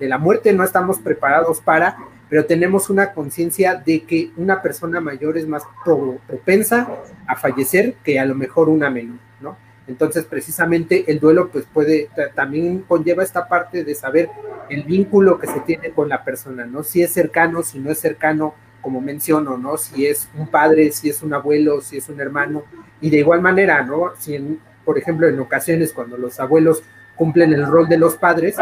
[0.00, 1.96] la muerte no estamos preparados para,
[2.30, 6.88] pero tenemos una conciencia de que una persona mayor es más propensa
[7.26, 9.56] a fallecer que a lo mejor una menor, ¿no?
[9.88, 14.30] Entonces, precisamente el duelo, pues puede, también conlleva esta parte de saber
[14.68, 16.84] el vínculo que se tiene con la persona, ¿no?
[16.84, 19.76] Si es cercano, si no es cercano, como menciono, ¿no?
[19.76, 22.62] Si es un padre, si es un abuelo, si es un hermano,
[23.00, 24.12] y de igual manera, ¿no?
[24.16, 26.84] Si, por ejemplo, en ocasiones cuando los abuelos
[27.20, 28.56] cumplen el rol de los padres,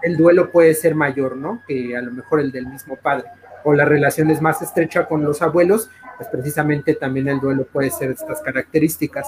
[0.00, 1.64] el duelo puede ser mayor, ¿no?
[1.66, 3.24] Que a lo mejor el del mismo padre.
[3.64, 7.90] O la relación es más estrecha con los abuelos, pues precisamente también el duelo puede
[7.90, 9.26] ser estas características.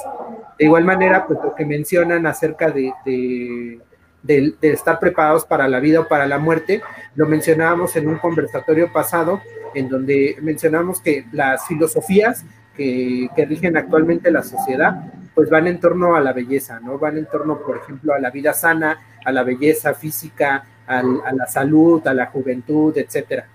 [0.56, 3.80] De igual manera, pues lo que mencionan acerca de, de,
[4.22, 6.80] de, estar preparados para la vida o para la muerte,
[7.16, 9.40] lo mencionábamos en un conversatorio pasado,
[9.74, 12.44] en donde mencionamos que las filosofías
[12.76, 16.98] que, que rigen actualmente la sociedad pues van en torno a la belleza, ¿no?
[16.98, 21.46] Van en torno, por ejemplo, a la vida sana, a la belleza física, a la
[21.46, 23.46] salud, a la juventud, etcétera.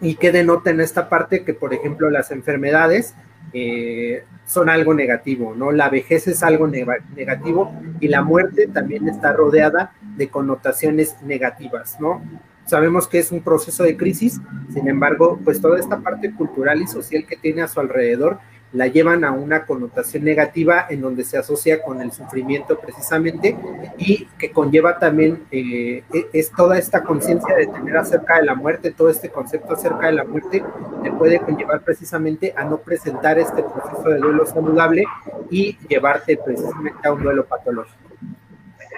[0.00, 3.14] Y que denoten esta parte que, por ejemplo, las enfermedades
[3.52, 5.70] eh, son algo negativo, ¿no?
[5.70, 12.24] La vejez es algo negativo y la muerte también está rodeada de connotaciones negativas, ¿no?
[12.64, 14.40] Sabemos que es un proceso de crisis,
[14.74, 18.40] sin embargo, pues toda esta parte cultural y social que tiene a su alrededor
[18.72, 23.56] la llevan a una connotación negativa en donde se asocia con el sufrimiento precisamente
[23.96, 28.54] y que conlleva también eh, e, es toda esta conciencia de tener acerca de la
[28.54, 30.62] muerte, todo este concepto acerca de la muerte
[31.02, 35.04] te puede conllevar precisamente a no presentar este proceso de duelo saludable
[35.50, 37.96] y llevarte precisamente a un duelo patológico.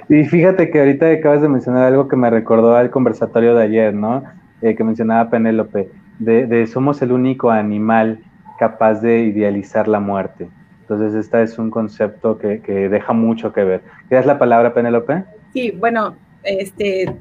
[0.09, 3.95] Y fíjate que ahorita acabas de mencionar algo que me recordó al conversatorio de ayer,
[3.95, 4.25] ¿no?
[4.61, 8.19] Eh, que mencionaba Penélope, de, de somos el único animal
[8.61, 10.51] capaz de idealizar la muerte.
[10.83, 12.59] Entonces, este es un concepto que,
[12.91, 13.81] deja mucho que ver.
[14.09, 15.25] ¿Quieres la palabra, Penélope?
[15.55, 17.17] Sí, bueno, este,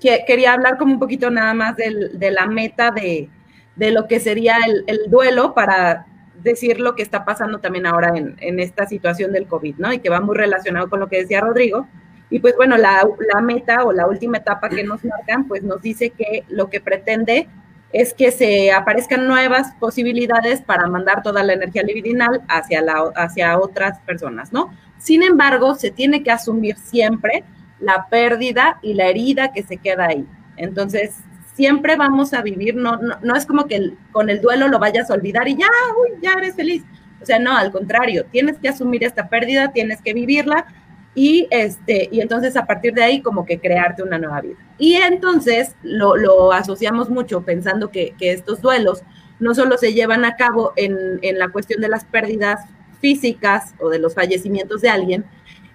[0.00, 3.28] quería hablar como un poquito nada más de la meta de,
[3.76, 6.06] lo que sería el, duelo para
[6.42, 9.92] decir lo que está pasando también ahora en, esta situación del COVID, ¿no?
[9.92, 11.86] Y que va muy relacionado con lo que decía Rodrigo.
[12.30, 15.82] Y pues bueno, la, la meta o la última etapa que nos marcan, pues nos
[15.82, 17.46] dice que lo que pretende
[17.92, 23.58] es que se aparezcan nuevas posibilidades para mandar toda la energía libidinal hacia, la, hacia
[23.58, 24.72] otras personas, ¿no?
[24.98, 27.42] Sin embargo, se tiene que asumir siempre
[27.80, 30.26] la pérdida y la herida que se queda ahí.
[30.56, 31.16] Entonces,
[31.54, 35.14] siempre vamos a vivir, no, no, es como que con el duelo lo vayas a
[35.14, 35.68] olvidar y ya,
[36.00, 36.84] uy, ya eres feliz.
[37.20, 40.66] O sea, no, al contrario, tienes que asumir esta pérdida, tienes que vivirla,
[41.14, 44.56] y, este, y entonces a partir de ahí como que crearte una nueva vida.
[44.78, 49.02] Y entonces lo, lo asociamos mucho pensando que, que, estos duelos
[49.40, 52.60] no solo se llevan a cabo en, en, la cuestión de las pérdidas
[53.00, 55.24] físicas o de los fallecimientos de alguien,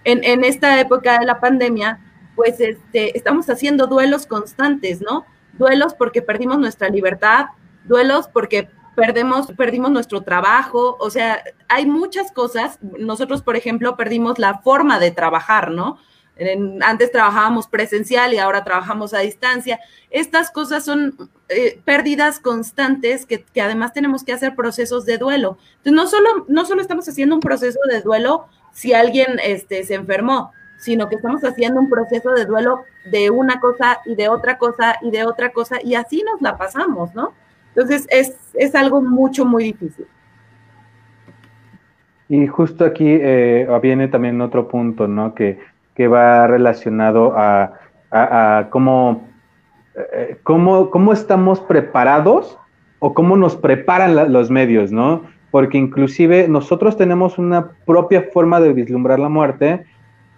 [0.04, 2.00] en, en esta época de la pandemia,
[2.36, 5.26] pues este, estamos haciendo duelos constantes, ¿no?
[5.54, 7.48] Duelos porque perdimos nuestra libertad,
[7.86, 12.80] duelos porque perdemos, perdimos nuestro trabajo, o sea, hay muchas cosas.
[12.82, 15.98] Nosotros, por ejemplo, perdimos la forma de trabajar, ¿no?
[16.82, 19.80] antes trabajábamos presencial y ahora trabajamos a distancia.
[20.10, 21.16] Estas cosas son
[21.50, 25.58] eh, pérdidas constantes que, además tenemos que hacer procesos de duelo.
[25.78, 29.94] Entonces, no solo, no solo estamos haciendo un proceso de duelo si alguien este, se
[29.94, 34.58] enfermó, sino que estamos haciendo un proceso de duelo de una cosa y de otra
[34.58, 37.34] cosa y de otra cosa y así nos la pasamos, ¿no?
[37.76, 40.06] Entonces es, algo mucho, muy difícil.
[42.30, 45.36] Y justo aquí eh, viene también otro punto, ¿no?
[45.36, 45.60] Que,
[45.94, 47.74] que va relacionado a,
[48.12, 49.28] a, cómo,
[49.96, 52.58] eh, cómo, cómo, estamos preparados
[53.00, 55.24] o cómo nos preparan los medios, ¿no?
[55.52, 59.86] Porque inclusive nosotros tenemos una propia forma de vislumbrar la muerte,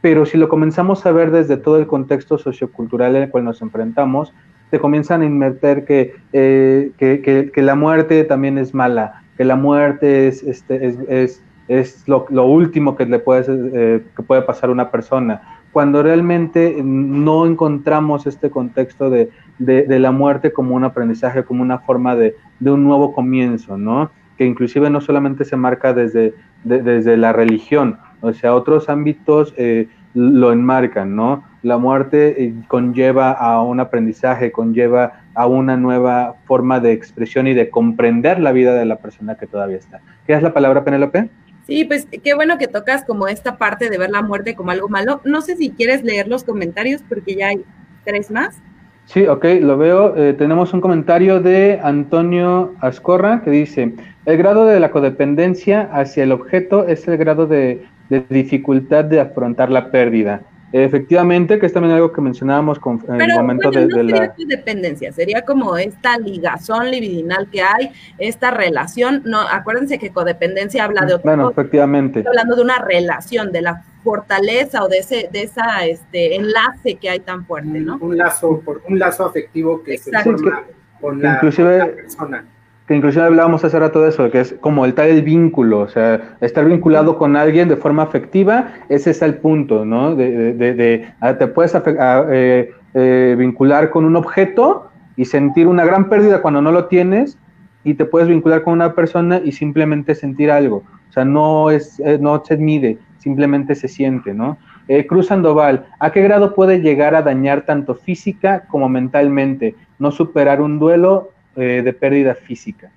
[0.01, 3.61] pero si lo comenzamos a ver desde todo el contexto sociocultural en el cual nos
[3.61, 4.33] enfrentamos,
[4.69, 9.45] te comienzan a invertir que, eh, que, que, que, la muerte también es mala, que
[9.45, 14.23] la muerte es, este, es, es, es lo, lo, último que le puede, eh, que
[14.23, 15.41] puede pasar a una persona,
[15.71, 21.61] cuando realmente no encontramos este contexto de, de, de, la muerte como un aprendizaje, como
[21.61, 24.09] una forma de, de, un nuevo comienzo, ¿no?
[24.37, 29.87] Que inclusive no solamente se marca desde, desde la religión, o sea, otros ámbitos eh,
[30.17, 31.43] lo enmarcan, ¿no?
[31.61, 37.53] La muerte eh, conlleva a un aprendizaje, conlleva a una nueva forma de expresión y
[37.53, 40.01] de comprender la vida de la persona que todavía está.
[40.25, 41.29] ¿Qué es la palabra, Penélope?
[41.67, 44.89] Sí, pues qué bueno que tocas como esta parte de ver la muerte como algo
[44.89, 45.21] malo.
[45.23, 47.63] No sé si quieres leer los comentarios porque ya hay
[48.03, 48.59] tres más.
[49.05, 50.15] Sí, ok, lo veo.
[50.17, 53.93] Eh, tenemos un comentario de Antonio Ascorra que dice,
[54.25, 59.19] el grado de la codependencia hacia el objeto es el grado de de dificultad de
[59.19, 60.41] afrontar la pérdida.
[60.73, 64.03] Efectivamente, que es también algo que mencionábamos con, en el momento bueno, de, no de
[64.03, 64.35] la...
[64.47, 71.05] dependencia, sería como esta ligazón libidinal que hay, esta relación, no, acuérdense que codependencia habla
[71.05, 72.19] de otro Bueno, efectivamente.
[72.19, 76.95] Estoy hablando de una relación, de la fortaleza o de ese, de esa este enlace
[76.95, 77.95] que hay tan fuerte, ¿no?
[77.95, 80.31] Un, un lazo, por, un lazo afectivo que Exacto.
[80.31, 82.45] se forma sí, que, con, la, inclusive, con la persona
[82.87, 85.89] que inclusive hablábamos hace rato de eso, que es como el tal el vínculo, o
[85.89, 90.15] sea, estar vinculado con alguien de forma afectiva, ese es el punto, ¿no?
[90.15, 91.07] De, de
[91.37, 91.83] te puedes a,
[92.29, 97.37] eh, eh, vincular con un objeto y sentir una gran pérdida cuando no lo tienes,
[97.83, 101.99] y te puedes vincular con una persona y simplemente sentir algo, o sea, no, es,
[102.01, 104.57] eh, no se mide, simplemente se siente, ¿no?
[104.89, 109.75] Eh, Cruz Sandoval, ¿a qué grado puede llegar a dañar tanto física como mentalmente?
[109.99, 112.91] No superar un duelo eh, de pérdida física.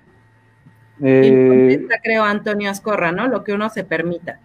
[1.03, 3.27] Eh, creo, Antonio Ascorra, ¿no?
[3.27, 4.39] Lo que uno se permita.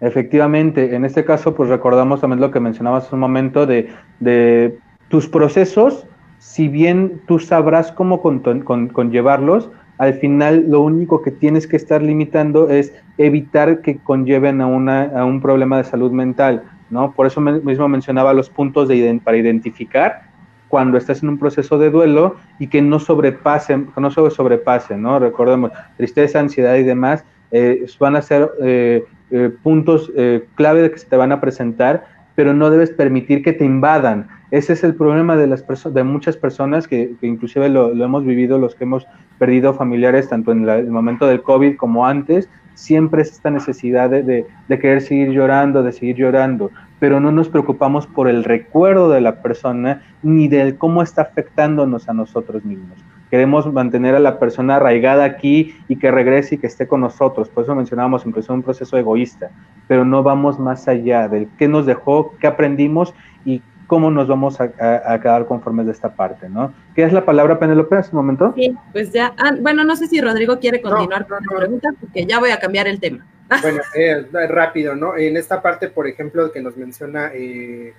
[0.00, 4.78] Efectivamente, en este caso, pues recordamos también lo que mencionabas hace un momento de, de
[5.08, 6.06] tus procesos,
[6.38, 11.76] si bien tú sabrás cómo con, con, conllevarlos, al final lo único que tienes que
[11.76, 17.12] estar limitando es evitar que conlleven a, una, a un problema de salud mental, ¿no?
[17.12, 20.29] Por eso mismo mencionaba los puntos de, para identificar
[20.70, 25.18] cuando estás en un proceso de duelo y que no sobrepasen, que no sobrepase, ¿no?
[25.18, 30.90] Recordemos, tristeza, ansiedad y demás eh, van a ser eh, eh, puntos eh, clave de
[30.92, 32.06] que se te van a presentar,
[32.36, 34.28] pero no debes permitir que te invadan.
[34.52, 38.58] Ese es el problema de, las de muchas personas que, que inclusive lo, hemos vivido,
[38.58, 39.06] los que hemos
[39.38, 42.48] perdido familiares, tanto en el momento del COVID como antes,
[42.80, 47.48] siempre es esta necesidad de, de, querer seguir llorando, de seguir llorando, pero no nos
[47.48, 52.98] preocupamos por el recuerdo de la persona ni del cómo está afectándonos a nosotros mismos.
[53.30, 57.48] Queremos mantener a la persona arraigada aquí y que regrese y que esté con nosotros.
[57.48, 59.50] Por eso mencionábamos incluso un proceso egoísta,
[59.86, 63.14] pero no vamos más allá del qué nos dejó, qué aprendimos
[63.44, 66.72] y cómo nos vamos a, a, a, quedar conformes de esta parte, ¿no?
[66.94, 68.52] ¿Qué es la palabra, Penélope, en este momento?
[68.54, 71.58] Sí, pues ya, ah, bueno, no sé si Rodrigo quiere continuar no, con no, la
[71.58, 73.26] pregunta, porque ya voy a cambiar el tema.
[73.62, 75.16] Bueno, eh, rápido, ¿no?
[75.16, 77.92] En esta parte, por ejemplo, que nos menciona, eh,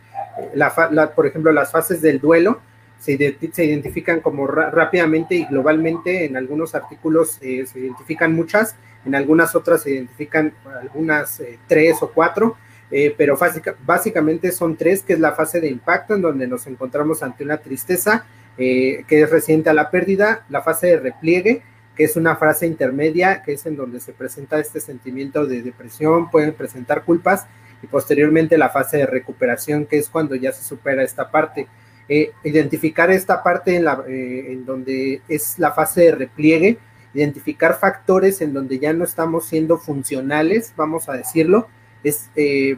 [0.53, 2.61] la, la, por ejemplo, las fases del duelo,
[2.97, 9.13] se, se identifican como rápidamente y globalmente, en algunos artículos eh, se identifican muchas, en
[9.13, 12.55] algunas otras se identifican algunas eh, tres o cuatro,
[12.91, 16.67] eh, pero básica, básicamente son tres, que es la fase de impacto, en donde nos
[16.67, 18.25] encontramos ante una tristeza
[18.57, 21.63] eh, que es reciente a la pérdida, la fase de repliegue,
[21.95, 26.29] que es una fase intermedia, que es en donde se presenta este sentimiento de depresión,
[26.29, 27.47] pueden presentar culpas,
[27.81, 31.67] y posteriormente la fase de recuperación, que es cuando ya se supera esta parte.
[32.09, 36.77] Eh, identificar esta parte en, la, en donde es la fase de repliegue,
[37.13, 41.67] identificar factores en donde ya no estamos siendo funcionales, vamos a decirlo,
[42.03, 42.77] es, eh,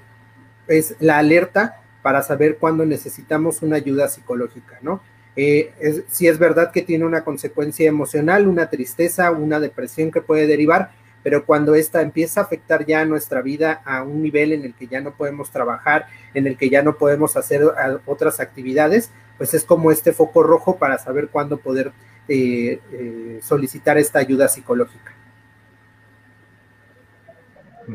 [0.67, 5.01] es la alerta para saber cuándo necesitamos una ayuda psicológica, ¿no?
[5.35, 10.45] Eh, si es verdad que tiene una consecuencia emocional, una tristeza, una depresión que puede
[10.45, 10.91] derivar,
[11.23, 14.87] pero cuando esta empieza a afectar ya nuestra vida a un nivel en el que
[14.87, 17.63] ya no podemos trabajar, en el que ya no podemos hacer
[18.05, 21.93] otras actividades, pues es como este foco rojo para saber cuándo poder
[22.27, 25.13] eh, eh, solicitar esta ayuda psicológica.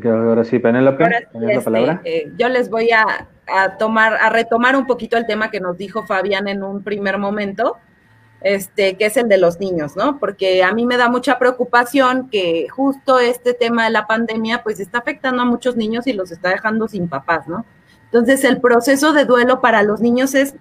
[0.03, 2.01] Ahora sí, Penélope, Ahora sí, este, la palabra?
[2.03, 5.77] Eh, yo les voy a, a, tomar, a retomar un poquito el tema que nos
[5.77, 7.77] dijo Fabián en un primer momento.
[8.41, 10.17] este, que es el de los niños, ¿no?
[10.19, 14.79] Porque a mí me da mucha preocupación que justo este tema de la pandemia, pues
[14.79, 17.65] está afectando a muchos niños y los está dejando sin papás, ¿no?
[18.05, 20.55] Entonces, el proceso de duelo para los niños es,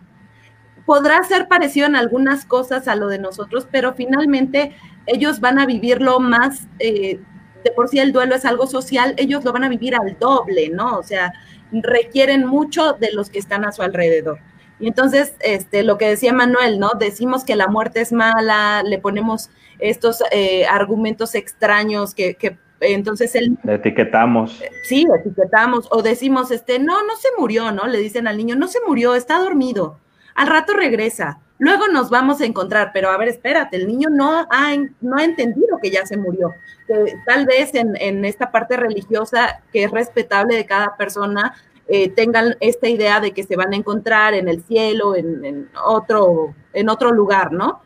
[0.85, 4.75] podrá ser parecido en algunas cosas a lo de nosotros, pero finalmente
[5.07, 7.21] ellos van a vivirlo más, eh,
[7.65, 10.69] de por sí el duelo es algo social, ellos lo van a vivir al doble,
[10.69, 10.99] ¿no?
[10.99, 11.33] O sea,
[11.73, 14.39] requieren mucho de los que están a su alrededor.
[14.81, 16.91] Y entonces, este, lo que decía Manuel, ¿no?
[16.99, 23.35] Decimos que la muerte es mala, le ponemos estos eh, argumentos extraños que, que entonces
[23.35, 23.59] él...
[23.65, 24.63] Le etiquetamos.
[24.85, 25.89] Sí, etiquetamos.
[25.91, 27.89] O decimos, este, no, no se murió, ¿no?
[27.89, 29.99] Le dicen al niño, no se murió, está dormido.
[30.35, 31.41] Al rato regresa.
[31.59, 35.25] Luego nos vamos a encontrar, pero a ver, espérate, el niño no ha, no ha
[35.25, 36.55] entendido que ya se murió.
[37.27, 41.55] tal vez en, en esta parte religiosa, que es respetable de cada persona,
[41.91, 46.55] eh, tengan esta idea de que se van a encontrar en el cielo, en, otro,
[46.75, 47.81] en otro lugar, ¿no?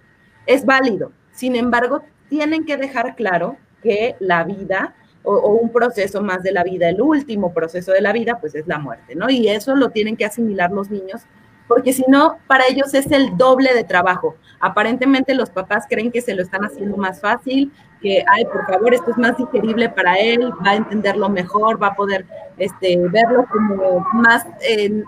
[0.44, 1.12] Es válido.
[1.30, 6.50] Sin embargo, tienen que dejar claro que la vida o, o, un proceso más de
[6.50, 9.30] la vida, el último proceso de la vida, pues es la muerte, ¿no?
[9.30, 11.22] Y eso lo tienen que asimilar los niños
[11.68, 14.36] porque si no, para ellos es el doble de trabajo.
[14.60, 18.92] Aparentemente los papás creen que se lo están haciendo más fácil, que, ay, por favor,
[18.92, 22.26] esto es más digerible para él, va a entenderlo mejor, va a poder
[22.58, 24.44] este, verlo como más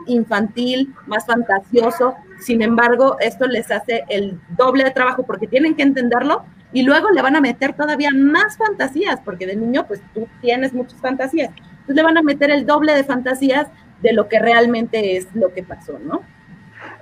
[0.07, 2.15] infantil, más fantasioso.
[2.41, 7.11] Sin embargo, esto les hace el doble de trabajo porque tienen que entenderlo y luego
[7.11, 11.51] le van a meter todavía más fantasías, porque de niño, pues tú tienes muchas fantasías.
[11.51, 13.69] Entonces le van a meter el doble de fantasías
[14.03, 16.23] de lo que realmente es lo que pasó, ¿no?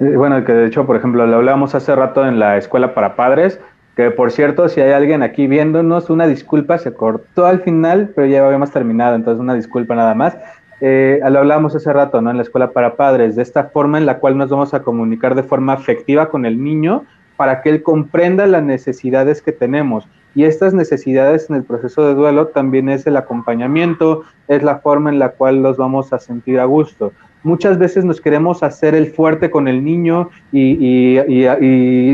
[0.01, 3.61] Bueno, que de hecho, por ejemplo, lo hablábamos hace rato en la escuela para padres,
[3.97, 8.27] que por cierto, si hay alguien aquí viéndonos, una disculpa, se cortó al final, pero
[8.27, 10.37] ya habíamos terminado, entonces una disculpa nada más.
[10.81, 12.31] Eh, lo hablábamos hace rato, ¿no?
[12.31, 15.35] En la escuela para padres, de esta forma en la cual nos vamos a comunicar
[15.35, 17.05] de forma afectiva con el niño
[17.37, 20.09] para que él comprenda las necesidades que tenemos.
[20.35, 25.11] Y estas necesidades en el proceso de duelo también es el acompañamiento, es la forma
[25.11, 27.13] en la cual los vamos a sentir a gusto
[27.43, 31.17] muchas veces nos queremos hacer el fuerte con el niño y,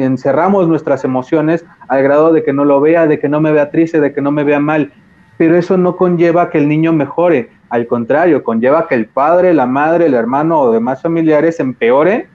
[0.03, 3.71] encerramos nuestras emociones al grado de que no lo vea, de que no me vea
[3.71, 4.93] triste, de que no me vea mal.
[5.37, 9.67] Pero eso no conlleva que el niño mejore, al contrario, conlleva que el padre, la
[9.67, 12.27] madre, el hermano o demás familiares empeoren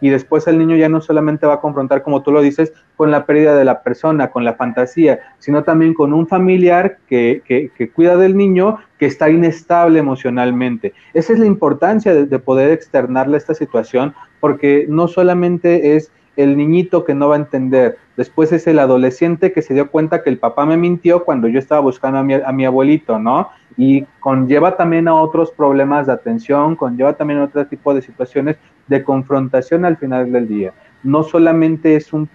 [0.00, 3.10] y después el niño ya no solamente va a confrontar, como tú lo dices, con
[3.10, 7.90] la pérdida de la persona, con la fantasía, sino también con un familiar que, que,
[7.90, 10.92] cuida del niño que está inestable emocionalmente.
[11.14, 16.56] Esa es la importancia de, de poder externarle esta situación, porque no solamente es el
[16.56, 20.30] niñito que no va a entender, después es el adolescente que se dio cuenta que
[20.30, 23.48] el papá me mintió cuando yo estaba buscando a mi, a mi abuelito, ¿no?
[23.76, 28.56] Y conlleva también a otros problemas de atención, conlleva también a otro tipo de situaciones
[28.90, 30.74] de confrontación al final del día.
[31.02, 32.28] No solamente es un,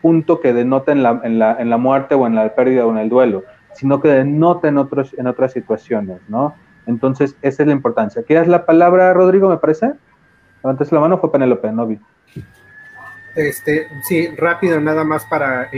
[0.00, 2.92] punto que denota en la, en, la, en la muerte o en la pérdida o
[2.92, 6.54] en el duelo, sino que denota en, otros, en otras situaciones, ¿no?
[6.86, 8.22] Entonces, esa es la importancia.
[8.22, 9.92] ¿Quieres la palabra, Rodrigo, me parece?
[10.62, 11.98] Levantes la mano, fue Penélope, no vi.
[13.34, 15.68] Este, sí, rápido, nada más para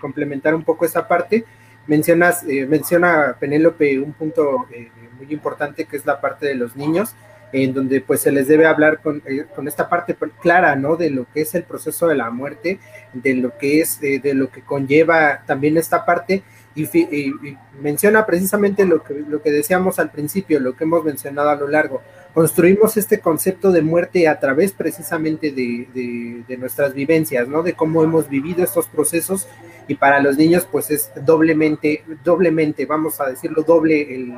[0.00, 1.44] complementar un poco esa parte.
[1.86, 6.76] Mencionas, eh, menciona Penélope un punto eh, muy importante que es la parte de los
[6.76, 7.14] niños,
[7.52, 10.96] en donde pues se les debe hablar con, eh, con, esta parte clara, ¿no?
[10.96, 12.78] De lo que es el proceso de la muerte,
[13.12, 16.42] de lo que es, de lo que conlleva también esta parte
[16.74, 17.34] y,
[17.80, 21.68] menciona precisamente lo que, lo que decíamos al principio, lo que hemos mencionado a lo
[21.68, 22.00] largo.
[22.32, 27.62] Construimos este concepto de muerte a través precisamente de, de, nuestras vivencias, ¿no?
[27.62, 29.46] De cómo hemos vivido estos procesos
[29.88, 34.34] y para los niños pues es doblemente, doblemente, vamos a decirlo, doble el,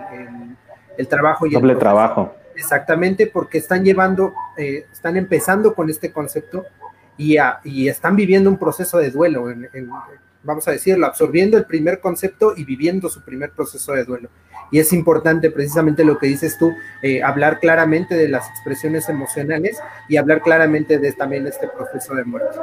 [0.96, 1.46] el, trabajo.
[1.46, 2.34] Y doble trabajo.
[2.57, 6.64] Exactamente, porque están llevando, eh, están empezando con este concepto
[7.16, 9.48] y, y, están viviendo un proceso de duelo
[10.44, 14.28] vamos a decirlo, absorbiendo el primer concepto y viviendo su primer proceso de duelo.
[14.70, 19.80] Y es importante precisamente lo que dices tú, eh, hablar claramente de las expresiones emocionales
[20.09, 22.59] y hablar claramente de también este proceso de muerte.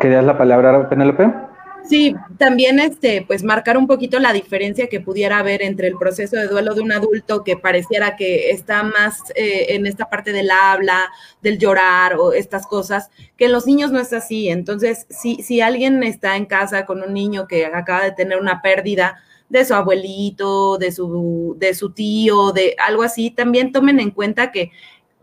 [0.00, 1.49] ¿Querías la palabra, Penélope?
[1.88, 6.36] Sí, también este, pues marcar un poquito la diferencia que pudiera haber entre el proceso
[6.36, 10.50] de duelo de un adulto que pareciera que está más eh, en esta parte del
[10.50, 11.10] habla,
[11.42, 14.48] del llorar o estas cosas, que en los niños no es así.
[14.48, 18.62] Entonces, si, si alguien está en casa con un niño que acaba de tener una
[18.62, 19.16] pérdida
[19.48, 24.52] de su abuelito, de su, de su tío, de algo así, también tomen en cuenta
[24.52, 24.70] que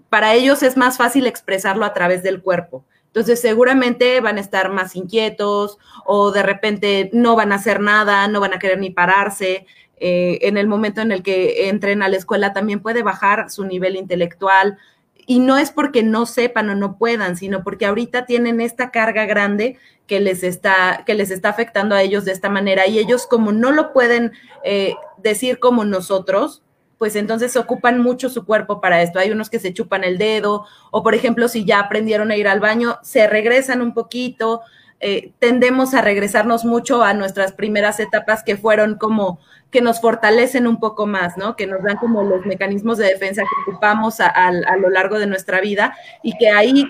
[0.09, 2.85] para ellos es más fácil expresarlo a través del cuerpo.
[3.17, 8.27] Entonces, seguramente van a estar más inquietos o de repente no van a hacer nada,
[8.27, 9.65] no van a querer ni pararse.
[9.99, 13.65] Eh, en el momento en el que entren a la escuela también puede bajar su
[13.65, 14.77] nivel intelectual
[15.25, 19.25] y no es porque no sepan o no puedan, sino porque ahorita tienen esta carga
[19.25, 23.25] grande que les está, que les está afectando a ellos de esta manera y ellos
[23.25, 24.31] como no lo pueden
[24.63, 26.61] eh, decir como nosotros,
[26.97, 29.19] pues entonces ocupan mucho su cuerpo para esto.
[29.19, 32.47] Hay unos que se chupan el dedo o por ejemplo si ya aprendieron a ir
[32.47, 34.61] al baño, se regresan un poquito,
[34.99, 39.39] eh, tendemos a regresarnos mucho a nuestras primeras etapas que fueron como
[39.69, 41.55] que nos fortalecen un poco más, ¿no?
[41.55, 45.59] Que nos dan como los mecanismos de defensa que ocupamos a, lo largo de nuestra
[45.59, 46.89] vida y que ahí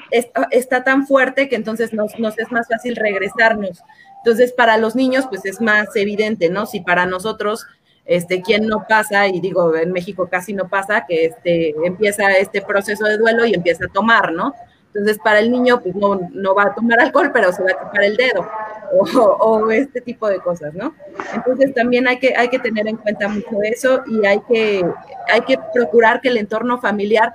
[0.52, 3.82] está, tan fuerte que entonces nos, nos, es más fácil regresarnos.
[4.24, 6.66] Entonces, para los niños, pues es más evidente, ¿no?
[6.66, 7.66] Si para nosotros,
[8.08, 9.28] este, ¿quién no pasa?
[9.28, 13.54] Y digo, en México casi no pasa, que este, empieza este proceso de duelo y
[13.54, 14.54] empieza a tomar, ¿no?
[14.88, 17.86] Entonces, para el niño, pues no, no va a tomar alcohol, pero se va a
[17.86, 18.48] tocar el dedo
[18.92, 20.96] o, este tipo de cosas, ¿no?
[21.36, 24.84] Entonces, también hay que, hay que tener en cuenta mucho eso y hay que,
[25.32, 27.34] hay que procurar que el entorno familiar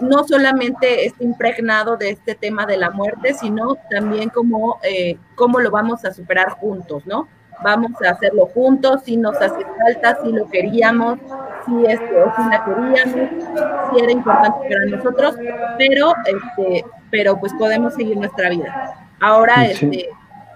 [0.00, 5.60] no solamente esté impregnado de este tema de la muerte, sino también como eh, cómo
[5.60, 7.28] lo vamos a superar juntos, ¿no?
[7.62, 11.18] Vamos a hacerlo juntos, si nos hace falta, si lo queríamos,
[11.66, 13.30] si, esto, si la queríamos,
[13.90, 15.36] si era importante para nosotros,
[15.78, 18.94] pero, este, pero pues podemos seguir nuestra vida.
[19.20, 20.08] Ahora, este,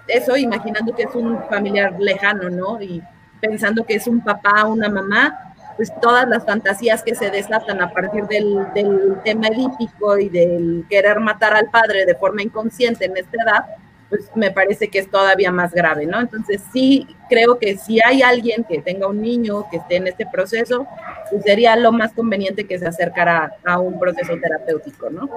[0.07, 2.81] eso imaginando que es un familiar lejano, ¿no?
[2.81, 3.01] Y
[3.39, 7.89] pensando que es un papá, una mamá, pues todas las fantasías que se desatan a
[7.91, 13.15] partir del, del tema edípico y del querer matar al padre de forma inconsciente en
[13.15, 13.65] esta edad,
[14.09, 16.19] pues me parece que es todavía más grave, ¿no?
[16.19, 20.25] Entonces sí creo que si hay alguien que tenga un niño que esté en este
[20.25, 20.87] proceso,
[21.29, 25.29] pues sería lo más conveniente que se acercara a un proceso terapéutico, ¿no?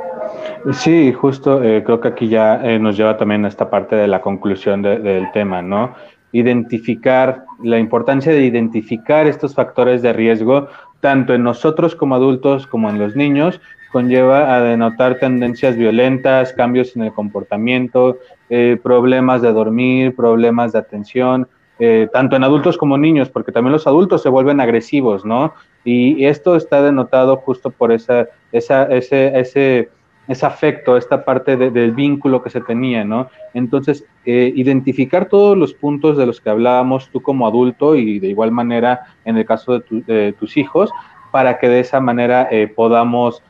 [0.72, 4.08] Sí, justo eh, creo que aquí ya eh, nos lleva también a esta parte de
[4.08, 5.94] la conclusión del tema, ¿no?
[6.32, 10.68] Identificar, la importancia de identificar estos factores de riesgo,
[11.00, 13.60] tanto en nosotros como adultos como en los niños,
[13.92, 18.16] conlleva a denotar tendencias violentas, cambios en el comportamiento,
[18.54, 21.48] eh, problemas de dormir, problemas de atención,
[21.78, 25.54] eh, tanto en adultos como niños, porque también los adultos se vuelven agresivos, ¿no?
[25.86, 29.88] Y esto está denotado justo por esa, esa, ese, ese,
[30.28, 33.30] ese afecto, esta parte del vínculo que se tenía, ¿no?
[33.54, 38.28] Entonces, eh, identificar todos los puntos de los que hablábamos tú como adulto y de
[38.28, 40.90] igual manera en el caso de, tus hijos,
[41.30, 43.42] para que de esa manera podamos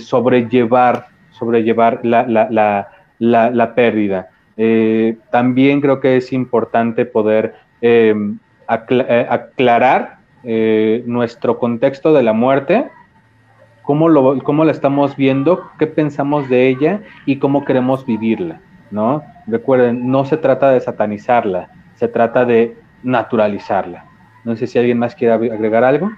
[0.00, 2.88] sobrellevar, sobrellevar la,
[3.20, 4.30] la pérdida.
[4.56, 7.54] Eh, también creo que es importante poder
[8.66, 12.90] aclarar nuestro contexto de la muerte,
[13.82, 18.60] cómo, lo, cómo la estamos viendo, qué pensamos de ella y cómo queremos vivirla,
[18.90, 19.22] ¿no?
[19.46, 24.04] Recuerden, no se trata de satanizarla, se trata de naturalizarla.
[24.44, 26.10] No sé si alguien más quiere agregar algo.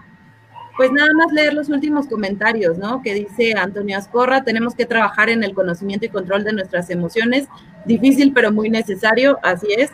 [0.82, 3.02] Pues nada más leer los últimos comentarios, ¿no?
[3.02, 7.46] Que dice Antonio Ascorra, tenemos que trabajar en el conocimiento y control de nuestras emociones,
[7.84, 9.92] difícil pero muy necesario, así es.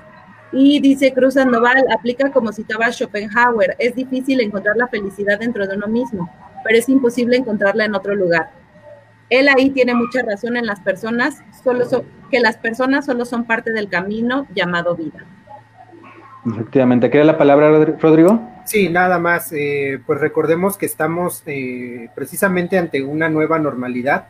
[0.51, 5.77] Y dice Cruz Sandoval, aplica como citaba Schopenhauer, es difícil encontrar la felicidad dentro de
[5.77, 6.33] uno mismo,
[6.65, 8.51] pero es imposible encontrarla en otro lugar.
[9.29, 11.85] Él ahí tiene mucha razón en las personas, solo
[12.31, 15.27] que las personas solo son parte del camino llamado vida.
[16.47, 17.11] Efectivamente.
[17.11, 17.71] ¿Quiere la palabra,
[18.01, 18.49] Rodrigo?
[18.65, 19.53] Sí, nada más.
[19.53, 24.29] Eh, pues recordemos que estamos eh, precisamente ante una nueva normalidad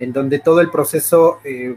[0.00, 1.76] en donde todo el proceso, eh,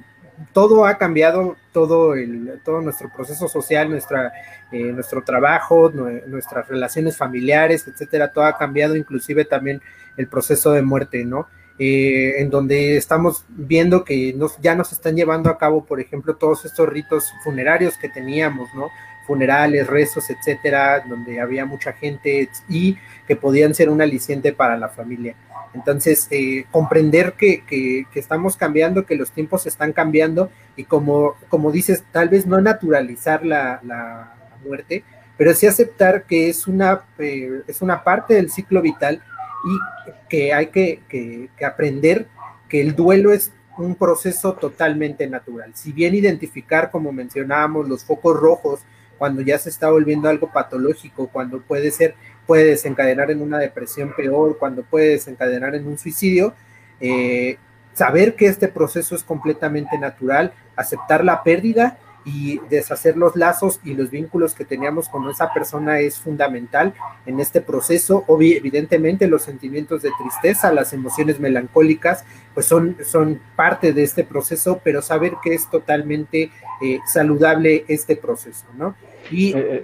[0.54, 4.32] todo ha cambiado, todo, el, todo nuestro proceso social, nuestra,
[4.72, 9.82] nuestro trabajo, nuestras relaciones familiares, etcétera, todo ha cambiado, inclusive también
[10.18, 11.48] el proceso de muerte, ¿no?
[11.80, 16.66] en donde estamos viendo que nos, ya nos están llevando a cabo, por ejemplo, todos
[16.66, 18.90] estos ritos funerarios que teníamos, ¿no?
[19.28, 22.98] Funerales, rezos, etcétera, donde había mucha gente y
[23.28, 25.36] que podían ser un aliciente para la familia.
[25.74, 31.72] Entonces, eh, comprender que, que, estamos cambiando, que los tiempos están cambiando y como, como
[31.72, 34.34] dices, tal vez no naturalizar la, la
[34.66, 35.04] muerte,
[35.38, 39.22] pero sí aceptar que es una, eh, es una parte del ciclo vital
[39.66, 42.28] y que hay que, que aprender
[42.70, 45.72] que el duelo es un proceso totalmente natural.
[45.76, 48.82] Si bien identificar, como mencionábamos, los focos rojos
[49.18, 52.16] cuando ya se está volviendo algo patológico, cuando puede ser,
[52.46, 56.54] puede desencadenar en una depresión peor, cuando puede desencadenar en un suicidio,
[57.00, 57.58] eh,
[57.94, 61.98] saber que este proceso es completamente natural, aceptar la pérdida
[62.28, 66.94] y deshacer los lazos y los vínculos que teníamos con esa persona es fundamental
[67.26, 68.26] en este proceso.
[68.28, 74.82] evidentemente los sentimientos de tristeza, las emociones melancólicas, pues son, son parte de este proceso,
[74.84, 76.52] pero saber que es totalmente
[76.82, 78.96] eh, saludable este proceso, ¿no?
[79.32, 79.84] Y eh,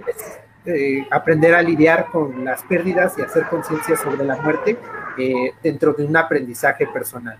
[0.66, 4.78] eh, aprender a lidiar con las pérdidas y hacer conciencia sobre la muerte
[5.18, 7.38] eh, dentro de un aprendizaje personal.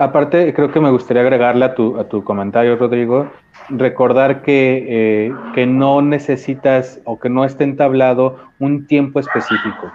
[0.00, 3.28] Aparte, creo que me gustaría agregarle a tu, a tu comentario, Rodrigo,
[3.68, 9.92] recordar que, eh, que no necesitas o que no esté entablado un tiempo específico.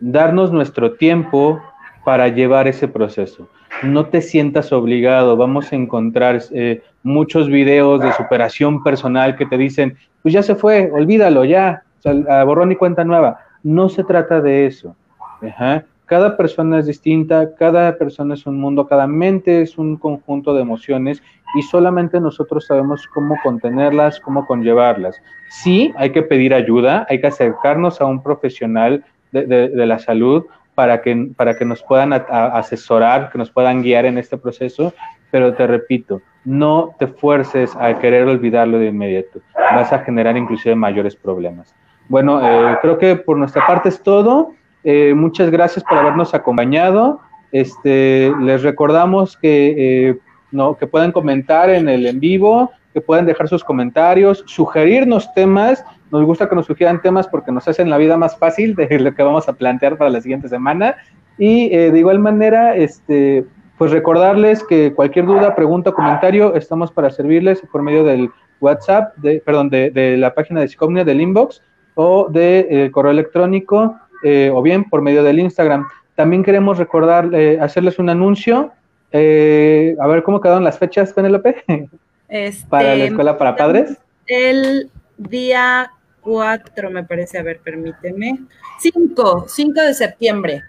[0.00, 1.62] Darnos nuestro tiempo
[2.04, 3.48] para llevar ese proceso.
[3.84, 5.36] No te sientas obligado.
[5.36, 10.56] Vamos a encontrar eh, muchos videos de superación personal que te dicen, pues ya se
[10.56, 13.38] fue, olvídalo, ya, o borrón y cuenta nueva.
[13.62, 14.96] No se trata de eso.
[15.40, 15.84] Ajá.
[16.06, 20.62] Cada persona es distinta, cada persona es un mundo, cada mente es un conjunto de
[20.62, 21.20] emociones
[21.56, 25.20] y solamente nosotros sabemos cómo contenerlas, cómo conllevarlas.
[25.48, 30.44] Sí, hay que pedir ayuda, hay que acercarnos a un profesional de, la salud
[30.76, 34.92] para que, para que nos puedan asesorar, que nos puedan guiar en este proceso,
[35.30, 40.74] pero te repito, no te fuerces a querer olvidarlo de inmediato, vas a generar inclusive
[40.76, 41.74] mayores problemas.
[42.08, 44.52] Bueno, eh, creo que por nuestra parte es todo.
[44.88, 47.20] Eh, muchas gracias por habernos acompañado.
[47.50, 49.74] Este, les recordamos que,
[50.10, 50.18] eh,
[50.52, 55.84] no, que pueden comentar en el en vivo, que pueden dejar sus comentarios, sugerirnos temas.
[56.12, 59.12] Nos gusta que nos sugieran temas porque nos hacen la vida más fácil de lo
[59.12, 60.94] que vamos a plantear para la siguiente semana.
[61.36, 63.44] Y eh, de igual manera, este,
[63.78, 68.30] pues recordarles que cualquier duda, pregunta, comentario, estamos para servirles por medio del
[68.60, 71.60] WhatsApp, de, perdón, de, de la página de Psicomnia, del inbox
[71.96, 75.86] o del correo electrónico eh, o bien por medio del Instagram.
[76.14, 78.72] También queremos recordar, eh, hacerles un anuncio.
[79.12, 81.64] Eh, a ver cómo quedaron las fechas, Penélope,
[82.28, 83.96] este, para la escuela para padres.
[84.26, 85.90] El día
[86.22, 88.40] 4, me parece, a ver, permíteme.
[88.80, 90.62] 5, 5 de septiembre.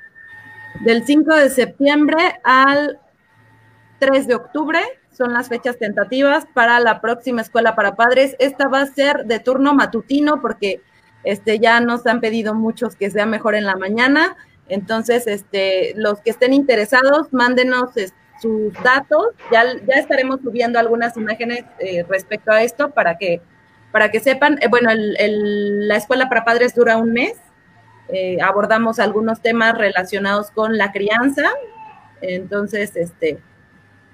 [0.82, 3.00] Del 5 de septiembre al
[4.00, 4.80] 3 de octubre
[5.12, 8.36] son las fechas tentativas para la próxima escuela para padres.
[8.38, 10.82] Esta va a ser de turno matutino porque
[11.24, 14.36] este, ya nos han pedido muchos que sea mejor en la mañana.
[14.70, 17.92] Entonces, este, los que estén interesados, mándenos
[18.42, 19.28] sus datos.
[19.52, 23.42] Ya, ya estaremos subiendo algunas imágenes eh, respecto a esto para que,
[23.92, 24.60] para que sepan.
[24.62, 27.38] Eh, bueno, la escuela para padres dura un mes.
[28.10, 31.50] Eh, abordamos algunos temas relacionados con la crianza.
[32.22, 33.40] Entonces, este,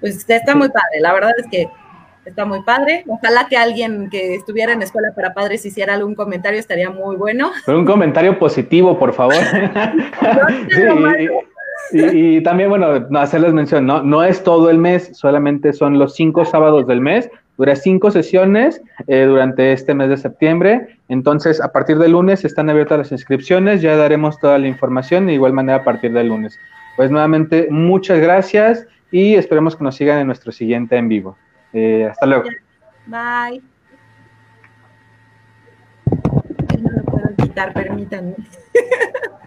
[0.00, 1.00] pues está muy padre.
[1.00, 1.68] La verdad es que
[2.24, 3.04] está muy padre.
[3.06, 7.52] Ojalá que alguien que estuviera en escuela para padres hiciera algún comentario, estaría muy bueno.
[7.66, 9.36] un comentario positivo, por favor.
[11.92, 14.02] y, también, bueno, no hacerles mención, ¿no?
[14.02, 17.28] no es todo el mes, solamente son los cinco sábados del mes.
[17.56, 20.98] Dura cinco sesiones eh, durante este mes de septiembre.
[21.08, 23.80] Entonces, a partir del lunes están abiertas las inscripciones.
[23.80, 26.58] Ya daremos toda la información de igual manera a partir del lunes.
[26.96, 31.36] Pues nuevamente, muchas gracias y esperemos que nos sigan en nuestro siguiente en vivo.
[31.74, 32.44] Eh, hasta luego.
[33.06, 33.60] Bye.
[36.80, 38.36] No lo puedo quitar, permítanme.